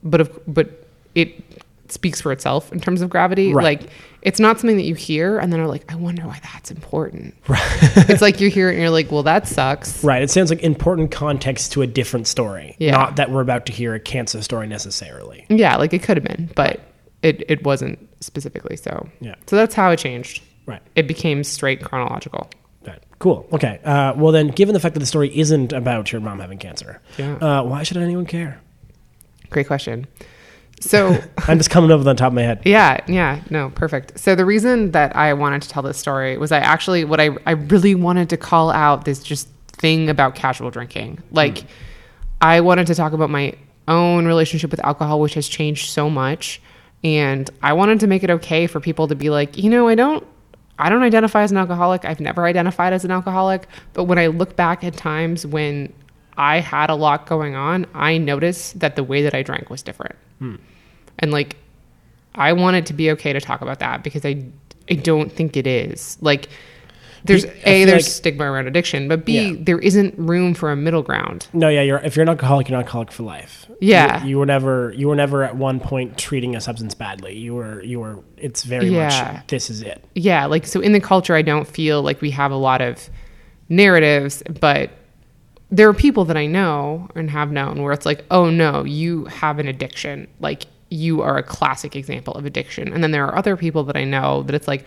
but 0.02 0.20
of, 0.20 0.40
but 0.46 0.86
it 1.14 1.42
speaks 1.90 2.20
for 2.20 2.32
itself 2.32 2.72
in 2.72 2.80
terms 2.80 3.00
of 3.00 3.10
gravity. 3.10 3.52
Right. 3.52 3.80
Like 3.80 3.90
it's 4.22 4.40
not 4.40 4.58
something 4.58 4.76
that 4.76 4.84
you 4.84 4.94
hear 4.94 5.38
and 5.38 5.52
then 5.52 5.60
are 5.60 5.66
like, 5.66 5.90
I 5.90 5.96
wonder 5.96 6.22
why 6.22 6.40
that's 6.52 6.70
important. 6.70 7.34
it's 7.48 8.22
like 8.22 8.40
you 8.40 8.50
hear 8.50 8.68
it 8.68 8.72
and 8.72 8.80
you're 8.80 8.90
like, 8.90 9.10
well, 9.10 9.22
that 9.22 9.46
sucks. 9.46 10.02
Right. 10.02 10.22
It 10.22 10.30
sounds 10.30 10.50
like 10.50 10.62
important 10.62 11.10
context 11.10 11.72
to 11.72 11.82
a 11.82 11.86
different 11.86 12.26
story. 12.26 12.76
Yeah. 12.78 12.92
Not 12.92 13.16
that 13.16 13.30
we're 13.30 13.40
about 13.40 13.66
to 13.66 13.72
hear 13.72 13.94
a 13.94 14.00
cancer 14.00 14.42
story 14.42 14.66
necessarily. 14.66 15.46
Yeah, 15.48 15.76
like 15.76 15.92
it 15.92 16.02
could 16.02 16.16
have 16.16 16.24
been, 16.24 16.50
but 16.54 16.80
it, 17.22 17.48
it 17.48 17.64
wasn't 17.64 17.98
specifically 18.22 18.76
so. 18.76 19.08
Yeah. 19.20 19.36
So 19.46 19.56
that's 19.56 19.74
how 19.74 19.90
it 19.90 19.98
changed. 19.98 20.42
Right. 20.66 20.82
It 20.96 21.08
became 21.08 21.44
straight 21.44 21.82
chronological. 21.82 22.50
Right. 23.18 23.20
Cool. 23.20 23.48
Okay. 23.52 23.80
Uh, 23.84 24.14
well, 24.16 24.32
then, 24.32 24.48
given 24.48 24.72
the 24.74 24.80
fact 24.80 24.94
that 24.94 25.00
the 25.00 25.06
story 25.06 25.36
isn't 25.36 25.72
about 25.72 26.12
your 26.12 26.20
mom 26.20 26.38
having 26.38 26.58
cancer, 26.58 27.00
Yeah. 27.18 27.34
uh, 27.36 27.62
why 27.64 27.82
should 27.82 27.96
anyone 27.96 28.26
care? 28.26 28.60
Great 29.50 29.66
question. 29.66 30.06
So 30.80 31.18
I'm 31.48 31.58
just 31.58 31.70
coming 31.70 31.90
up 31.90 31.98
with 31.98 32.06
it 32.06 32.10
on 32.10 32.16
top 32.16 32.28
of 32.28 32.34
my 32.34 32.42
head. 32.42 32.62
Yeah, 32.64 33.00
yeah, 33.08 33.40
no, 33.50 33.70
perfect. 33.70 34.18
So 34.20 34.36
the 34.36 34.44
reason 34.44 34.92
that 34.92 35.16
I 35.16 35.32
wanted 35.34 35.62
to 35.62 35.68
tell 35.68 35.82
this 35.82 35.98
story 35.98 36.38
was 36.38 36.52
I 36.52 36.58
actually 36.58 37.04
what 37.04 37.20
I 37.20 37.30
I 37.46 37.52
really 37.52 37.94
wanted 37.96 38.30
to 38.30 38.36
call 38.36 38.70
out 38.70 39.04
this 39.04 39.20
just 39.22 39.48
thing 39.72 40.08
about 40.08 40.36
casual 40.36 40.70
drinking. 40.70 41.20
Like 41.32 41.64
I 42.40 42.60
wanted 42.60 42.86
to 42.88 42.94
talk 42.94 43.12
about 43.12 43.30
my 43.30 43.54
own 43.88 44.26
relationship 44.26 44.70
with 44.70 44.84
alcohol 44.84 45.18
which 45.20 45.34
has 45.34 45.48
changed 45.48 45.90
so 45.90 46.08
much 46.10 46.60
and 47.02 47.48
I 47.62 47.72
wanted 47.72 48.00
to 48.00 48.06
make 48.06 48.22
it 48.22 48.30
okay 48.30 48.66
for 48.68 48.78
people 48.80 49.08
to 49.08 49.14
be 49.16 49.30
like, 49.30 49.56
"You 49.58 49.70
know, 49.70 49.88
I 49.88 49.94
don't 49.96 50.24
I 50.78 50.88
don't 50.88 51.02
identify 51.02 51.42
as 51.42 51.50
an 51.50 51.56
alcoholic. 51.56 52.04
I've 52.04 52.20
never 52.20 52.46
identified 52.46 52.92
as 52.92 53.04
an 53.04 53.10
alcoholic, 53.10 53.66
but 53.92 54.04
when 54.04 54.18
I 54.18 54.28
look 54.28 54.56
back 54.56 54.84
at 54.84 54.96
times 54.96 55.44
when 55.44 55.92
I 56.36 56.60
had 56.60 56.88
a 56.88 56.94
lot 56.94 57.26
going 57.26 57.56
on, 57.56 57.86
I 57.94 58.18
noticed 58.18 58.78
that 58.78 58.94
the 58.94 59.02
way 59.02 59.22
that 59.22 59.34
I 59.34 59.42
drank 59.42 59.70
was 59.70 59.82
different." 59.82 60.16
Hmm. 60.38 60.56
And 61.18 61.32
like 61.32 61.56
I 62.34 62.52
want 62.52 62.76
it 62.76 62.86
to 62.86 62.92
be 62.92 63.10
okay 63.12 63.32
to 63.32 63.40
talk 63.40 63.60
about 63.60 63.80
that 63.80 64.02
because 64.02 64.24
I 64.24 64.44
I 64.90 64.94
don't 64.94 65.30
think 65.30 65.56
it 65.56 65.66
is. 65.66 66.16
Like 66.20 66.48
there's 67.24 67.44
I 67.44 67.50
A 67.64 67.84
there's 67.84 68.04
like- 68.04 68.12
stigma 68.12 68.44
around 68.50 68.66
addiction, 68.66 69.08
but 69.08 69.24
B 69.24 69.50
Yeah. 69.50 69.56
there 69.60 69.78
isn't 69.78 70.14
room 70.18 70.54
for 70.54 70.70
a 70.72 70.76
middle 70.76 71.02
ground. 71.02 71.46
No, 71.52 71.68
yeah, 71.68 71.82
you're 71.82 71.98
if 71.98 72.16
you're 72.16 72.22
an 72.22 72.28
alcoholic, 72.28 72.68
you're 72.68 72.78
an 72.78 72.84
alcoholic 72.84 73.10
for 73.12 73.22
life. 73.24 73.66
Yeah. 73.80 74.22
you, 74.24 74.30
you 74.30 74.38
were 74.38 74.46
never 74.46 74.92
you 74.96 75.08
were 75.08 75.16
never 75.16 75.42
at 75.44 75.56
one 75.56 75.80
point 75.80 76.16
treating 76.18 76.56
a 76.56 76.60
substance 76.60 76.94
badly. 76.94 77.36
You 77.36 77.54
were 77.54 77.82
you 77.82 78.00
were. 78.00 78.20
It's 78.36 78.64
very 78.64 78.88
Yeah. 78.88 79.32
much 79.34 79.46
this 79.48 79.70
is 79.70 79.82
it. 79.82 80.04
Yeah, 80.14 80.46
like 80.46 80.66
so 80.66 80.80
in 80.80 80.92
the 80.92 81.00
culture 81.00 81.34
I 81.34 81.42
don't 81.42 81.66
feel 81.66 82.02
like 82.02 82.20
we 82.20 82.30
have 82.32 82.50
a 82.52 82.56
lot 82.56 82.80
of 82.80 83.08
narratives, 83.68 84.42
but 84.60 84.90
there 85.70 85.88
are 85.88 85.94
people 85.94 86.24
that 86.26 86.36
I 86.36 86.46
know 86.46 87.08
and 87.14 87.30
have 87.30 87.52
known 87.52 87.82
where 87.82 87.92
it's 87.92 88.06
like, 88.06 88.24
"Oh 88.30 88.48
no, 88.50 88.84
you 88.84 89.26
have 89.26 89.58
an 89.58 89.68
addiction." 89.68 90.26
Like 90.40 90.64
you 90.90 91.20
are 91.20 91.36
a 91.36 91.42
classic 91.42 91.94
example 91.94 92.32
of 92.34 92.46
addiction. 92.46 92.90
And 92.94 93.04
then 93.04 93.10
there 93.10 93.26
are 93.26 93.36
other 93.36 93.56
people 93.58 93.84
that 93.84 93.96
I 93.96 94.04
know 94.04 94.42
that 94.44 94.54
it's 94.54 94.66
like, 94.66 94.86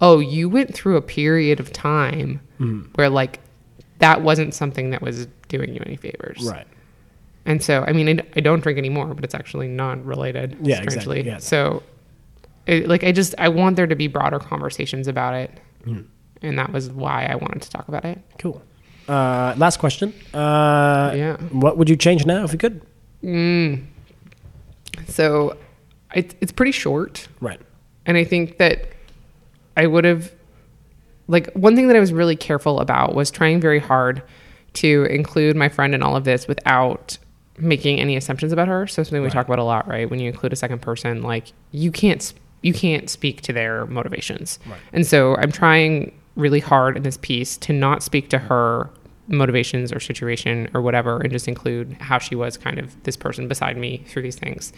"Oh, 0.00 0.18
you 0.20 0.48
went 0.48 0.74
through 0.74 0.96
a 0.96 1.02
period 1.02 1.60
of 1.60 1.72
time 1.72 2.40
where 2.94 3.08
like 3.08 3.40
that 3.98 4.22
wasn't 4.22 4.54
something 4.54 4.90
that 4.90 5.02
was 5.02 5.26
doing 5.48 5.74
you 5.74 5.80
any 5.86 5.96
favors." 5.96 6.42
Right. 6.48 6.66
And 7.46 7.62
so, 7.62 7.82
I 7.86 7.92
mean, 7.92 8.20
I, 8.20 8.22
I 8.36 8.40
don't 8.40 8.60
drink 8.62 8.78
anymore, 8.78 9.14
but 9.14 9.24
it's 9.24 9.34
actually 9.34 9.68
non-related. 9.68 10.58
Yeah, 10.62 10.76
strangely. 10.82 11.20
exactly, 11.20 11.22
yeah. 11.22 11.38
So, 11.38 11.82
it, 12.66 12.86
like, 12.88 13.04
I 13.04 13.12
just 13.12 13.34
I 13.38 13.48
want 13.48 13.76
there 13.76 13.86
to 13.86 13.96
be 13.96 14.06
broader 14.06 14.38
conversations 14.38 15.08
about 15.08 15.32
it, 15.34 15.50
Hmm. 15.84 16.00
and 16.42 16.58
that 16.58 16.72
was 16.72 16.90
why 16.90 17.24
I 17.24 17.36
wanted 17.36 17.62
to 17.62 17.70
talk 17.70 17.88
about 17.88 18.04
it. 18.04 18.18
Cool. 18.38 18.60
Uh, 19.08 19.54
last 19.56 19.78
question. 19.78 20.12
Uh, 20.34 21.12
Yeah. 21.16 21.36
What 21.50 21.78
would 21.78 21.88
you 21.88 21.96
change 21.96 22.26
now 22.26 22.44
if 22.44 22.52
you 22.52 22.58
could? 22.58 22.82
So, 25.06 25.56
it, 26.14 26.34
it's 26.40 26.52
pretty 26.52 26.72
short, 26.72 27.28
Right. 27.40 27.60
and 28.06 28.16
I 28.16 28.24
think 28.24 28.58
that 28.58 28.88
I 29.78 29.86
would 29.86 30.04
have, 30.04 30.32
like, 31.28 31.50
one 31.54 31.74
thing 31.74 31.86
that 31.86 31.96
I 31.96 32.00
was 32.00 32.12
really 32.12 32.36
careful 32.36 32.80
about 32.80 33.14
was 33.14 33.30
trying 33.30 33.60
very 33.60 33.78
hard 33.78 34.22
to 34.74 35.04
include 35.04 35.56
my 35.56 35.70
friend 35.70 35.94
in 35.94 36.02
all 36.02 36.16
of 36.16 36.24
this 36.24 36.46
without 36.46 37.16
making 37.56 38.00
any 38.00 38.16
assumptions 38.16 38.52
about 38.52 38.68
her. 38.68 38.86
So 38.86 39.02
something 39.02 39.22
we 39.22 39.30
talk 39.30 39.46
about 39.46 39.58
a 39.58 39.64
lot, 39.64 39.88
right? 39.88 40.08
When 40.08 40.20
you 40.20 40.28
include 40.28 40.52
a 40.52 40.56
second 40.56 40.82
person, 40.82 41.22
like 41.22 41.52
you 41.72 41.90
can't 41.90 42.32
you 42.62 42.72
can't 42.72 43.08
speak 43.08 43.40
to 43.42 43.52
their 43.52 43.86
motivations. 43.86 44.58
And 44.92 45.06
so 45.06 45.36
I'm 45.36 45.52
trying 45.52 46.12
really 46.34 46.60
hard 46.60 46.96
in 46.96 47.02
this 47.02 47.16
piece 47.16 47.56
to 47.58 47.72
not 47.72 48.02
speak 48.02 48.30
to 48.30 48.38
her 48.38 48.90
motivations 49.28 49.92
or 49.92 50.00
situation 50.00 50.68
or 50.74 50.82
whatever 50.82 51.20
and 51.20 51.30
just 51.30 51.46
include 51.46 51.96
how 52.00 52.18
she 52.18 52.34
was 52.34 52.56
kind 52.56 52.78
of 52.78 53.00
this 53.04 53.16
person 53.16 53.46
beside 53.46 53.76
me 53.76 54.04
through 54.08 54.22
these 54.22 54.36
things. 54.36 54.72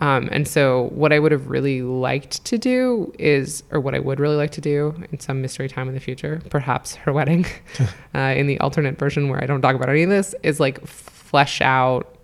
Um, 0.00 0.28
and 0.30 0.46
so, 0.46 0.88
what 0.92 1.12
I 1.12 1.18
would 1.18 1.32
have 1.32 1.48
really 1.48 1.82
liked 1.82 2.44
to 2.44 2.58
do 2.58 3.12
is, 3.18 3.62
or 3.70 3.80
what 3.80 3.94
I 3.94 3.98
would 3.98 4.20
really 4.20 4.36
like 4.36 4.50
to 4.52 4.60
do 4.60 4.94
in 5.10 5.20
some 5.20 5.40
mystery 5.40 5.68
time 5.68 5.88
in 5.88 5.94
the 5.94 6.00
future, 6.00 6.42
perhaps 6.50 6.94
her 6.96 7.12
wedding, 7.12 7.46
uh, 8.14 8.18
in 8.18 8.46
the 8.46 8.58
alternate 8.60 8.98
version 8.98 9.28
where 9.28 9.42
I 9.42 9.46
don't 9.46 9.62
talk 9.62 9.74
about 9.74 9.88
any 9.88 10.02
of 10.02 10.10
this, 10.10 10.34
is 10.42 10.60
like 10.60 10.86
flesh 10.86 11.60
out 11.60 12.15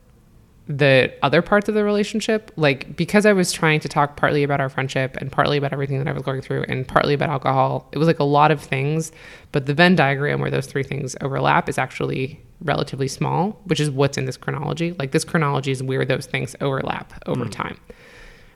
the 0.79 1.13
other 1.23 1.43
parts 1.43 1.69
of 1.69 1.75
the 1.75 1.85
relationship. 1.85 2.51
Like, 2.57 2.97
because 2.97 3.27
I 3.27 3.33
was 3.33 3.53
trying 3.53 3.81
to 3.81 3.89
talk 3.89 4.17
partly 4.17 4.43
about 4.43 4.61
our 4.61 4.69
friendship 4.69 5.17
and 5.19 5.31
partly 5.31 5.57
about 5.59 5.73
everything 5.73 5.99
that 5.99 6.09
I 6.09 6.13
was 6.13 6.23
going 6.23 6.41
through 6.41 6.65
and 6.69 6.87
partly 6.87 7.15
about 7.15 7.29
alcohol, 7.29 7.89
it 7.93 7.99
was 7.99 8.07
like 8.07 8.19
a 8.19 8.25
lot 8.25 8.51
of 8.51 8.61
things. 8.61 9.13
But 9.53 9.67
the 9.67 9.75
Venn 9.75 9.97
diagram 9.97 10.41
where 10.41 10.51
those 10.51 10.67
three 10.67 10.83
things 10.83 11.15
overlap 11.21 11.69
is 11.69 11.79
actually 11.79 12.41
relatively 12.63 13.09
small, 13.09 13.61
which 13.65 13.81
is 13.81 13.91
what's 13.91 14.17
in 14.17 14.25
this 14.25 14.37
chronology. 14.37 14.95
Like, 14.99 15.13
this 15.13 15.25
chronology 15.25 15.73
is 15.73 15.83
where 15.83 16.05
those 16.05 16.27
things 16.27 16.57
overlap 16.61 17.13
over 17.27 17.47
time. 17.47 17.79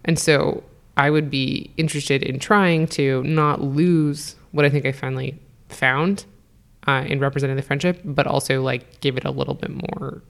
And 0.04 0.18
so 0.18 0.62
I 0.96 1.10
would 1.10 1.30
be 1.30 1.70
interested 1.76 2.22
in 2.22 2.38
trying 2.38 2.86
to 2.88 3.22
not 3.24 3.60
lose 3.60 4.36
what 4.52 4.64
I 4.64 4.70
think 4.70 4.86
I 4.86 4.92
finally 4.92 5.38
found 5.68 6.24
uh, 6.86 7.04
in 7.06 7.18
representing 7.18 7.56
the 7.56 7.62
friendship, 7.62 8.00
but 8.04 8.26
also 8.26 8.62
like 8.62 9.00
give 9.00 9.16
it 9.16 9.24
a 9.24 9.30
little 9.30 9.54
bit 9.54 9.70
more, 9.70 10.22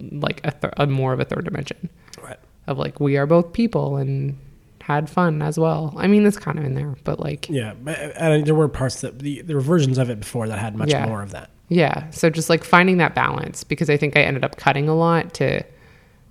like 0.00 0.40
a, 0.44 0.50
th- 0.52 0.72
a 0.76 0.86
more 0.86 1.12
of 1.12 1.20
a 1.20 1.24
third 1.24 1.44
dimension 1.44 1.88
Right. 2.22 2.38
of 2.66 2.78
like 2.78 3.00
we 3.00 3.16
are 3.16 3.26
both 3.26 3.52
people 3.52 3.96
and 3.96 4.38
had 4.80 5.10
fun 5.10 5.42
as 5.42 5.58
well. 5.58 5.92
I 5.98 6.06
mean, 6.06 6.24
it's 6.24 6.38
kind 6.38 6.58
of 6.58 6.64
in 6.64 6.74
there, 6.74 6.94
but 7.04 7.20
like 7.20 7.48
Yeah, 7.50 7.74
but- 7.74 7.98
uh, 7.98 8.12
and 8.16 8.46
there 8.46 8.54
were 8.54 8.68
parts 8.68 9.00
that 9.02 9.18
the, 9.18 9.42
there 9.42 9.56
were 9.56 9.62
versions 9.62 9.98
of 9.98 10.08
it 10.10 10.20
before 10.20 10.48
that 10.48 10.58
had 10.58 10.76
much 10.76 10.90
Yeah. 10.90 11.06
more 11.06 11.22
of 11.22 11.32
that. 11.32 11.50
Yeah. 11.68 12.08
So 12.10 12.30
just 12.30 12.48
like 12.48 12.64
finding 12.64 12.96
that 12.98 13.14
balance 13.14 13.64
because 13.64 13.90
I 13.90 13.96
think 13.98 14.16
I 14.16 14.20
ended 14.22 14.44
up 14.44 14.56
cutting 14.56 14.88
a 14.88 14.94
lot 14.94 15.34
to 15.34 15.62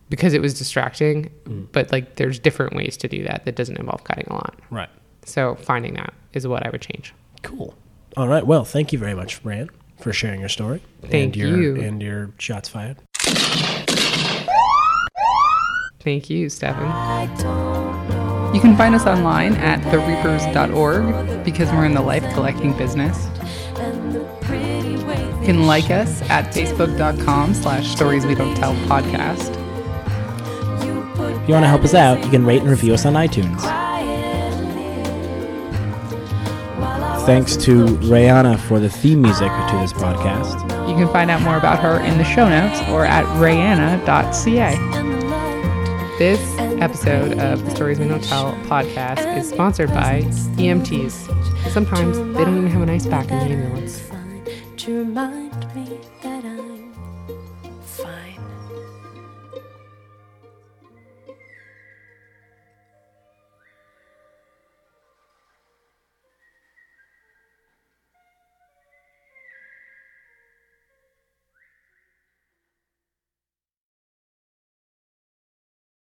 because 0.09 0.33
it 0.33 0.41
was 0.41 0.57
distracting, 0.57 1.29
mm. 1.43 1.67
but 1.73 1.91
like 1.91 2.15
there's 2.15 2.39
different 2.39 2.73
ways 2.75 2.95
to 2.97 3.07
do 3.07 3.23
that 3.25 3.45
that 3.45 3.55
doesn't 3.55 3.77
involve 3.77 4.03
cutting 4.05 4.25
a 4.29 4.33
lot. 4.33 4.55
Right. 4.71 4.89
So 5.25 5.55
finding 5.55 5.93
that 5.95 6.13
is 6.33 6.47
what 6.47 6.65
I 6.65 6.69
would 6.69 6.81
change. 6.81 7.13
Cool. 7.43 7.75
All 8.15 8.27
right. 8.27 8.47
Well, 8.47 8.63
thank 8.65 8.91
you 8.93 8.97
very 8.97 9.13
much, 9.13 9.43
Brian, 9.43 9.69
for 9.99 10.11
sharing 10.13 10.39
your 10.39 10.49
story. 10.49 10.81
Thank 11.01 11.13
and 11.13 11.35
your, 11.35 11.61
you. 11.61 11.75
And 11.75 12.01
your 12.01 12.31
shots 12.39 12.69
fired. 12.69 12.97
Thank 15.99 16.29
you, 16.29 16.47
Stefan. 16.49 16.87
You 18.55 18.61
can 18.61 18.77
find 18.77 18.95
us 18.95 19.05
online 19.05 19.55
at 19.55 19.83
thereapers.org 19.91 21.43
because 21.43 21.69
we're 21.71 21.85
in 21.85 21.93
the 21.93 22.01
life 22.01 22.23
collecting 22.33 22.71
business. 22.77 23.27
You 25.39 25.53
can 25.53 25.67
like 25.67 25.91
us 25.91 26.21
at 26.29 26.53
facebook.com 26.53 27.53
slash 27.53 27.87
stories 27.89 28.25
we 28.25 28.35
don't 28.35 28.55
tell 28.55 28.73
podcast. 28.87 29.51
If 31.43 31.49
you 31.49 31.53
want 31.53 31.63
to 31.63 31.69
help 31.69 31.83
us 31.83 31.93
out, 31.93 32.23
you 32.23 32.29
can 32.29 32.45
rate 32.45 32.61
and 32.61 32.69
review 32.69 32.93
us 32.93 33.05
on 33.05 33.13
iTunes. 33.13 33.76
Thanks 37.27 37.57
to 37.57 37.83
Rihanna 38.07 38.57
for 38.57 38.79
the 38.79 38.87
theme 38.89 39.21
music 39.21 39.49
to 39.49 39.77
this 39.81 39.91
podcast. 39.91 40.61
You 40.87 40.95
can 40.95 41.09
find 41.09 41.29
out 41.29 41.41
more 41.41 41.57
about 41.57 41.77
her 41.79 41.99
in 41.99 42.17
the 42.17 42.23
show 42.23 42.47
notes 42.47 42.79
or 42.87 43.03
at 43.03 43.25
rayanna.ca. 43.35 44.71
This 46.17 46.39
episode 46.81 47.37
of 47.37 47.65
the 47.65 47.71
Stories 47.71 47.99
We 47.99 48.07
Don't 48.07 48.23
Tell 48.23 48.53
podcast 48.69 49.37
is 49.37 49.49
sponsored 49.49 49.89
by 49.89 50.21
EMTs. 50.55 51.69
Sometimes 51.71 52.17
they 52.17 52.45
don't 52.45 52.59
even 52.59 52.67
have 52.67 52.81
an 52.81 52.89
ice 52.89 53.05
pack 53.05 53.29
in 53.29 53.39
the 53.39 53.55
ambulance. 53.55 54.09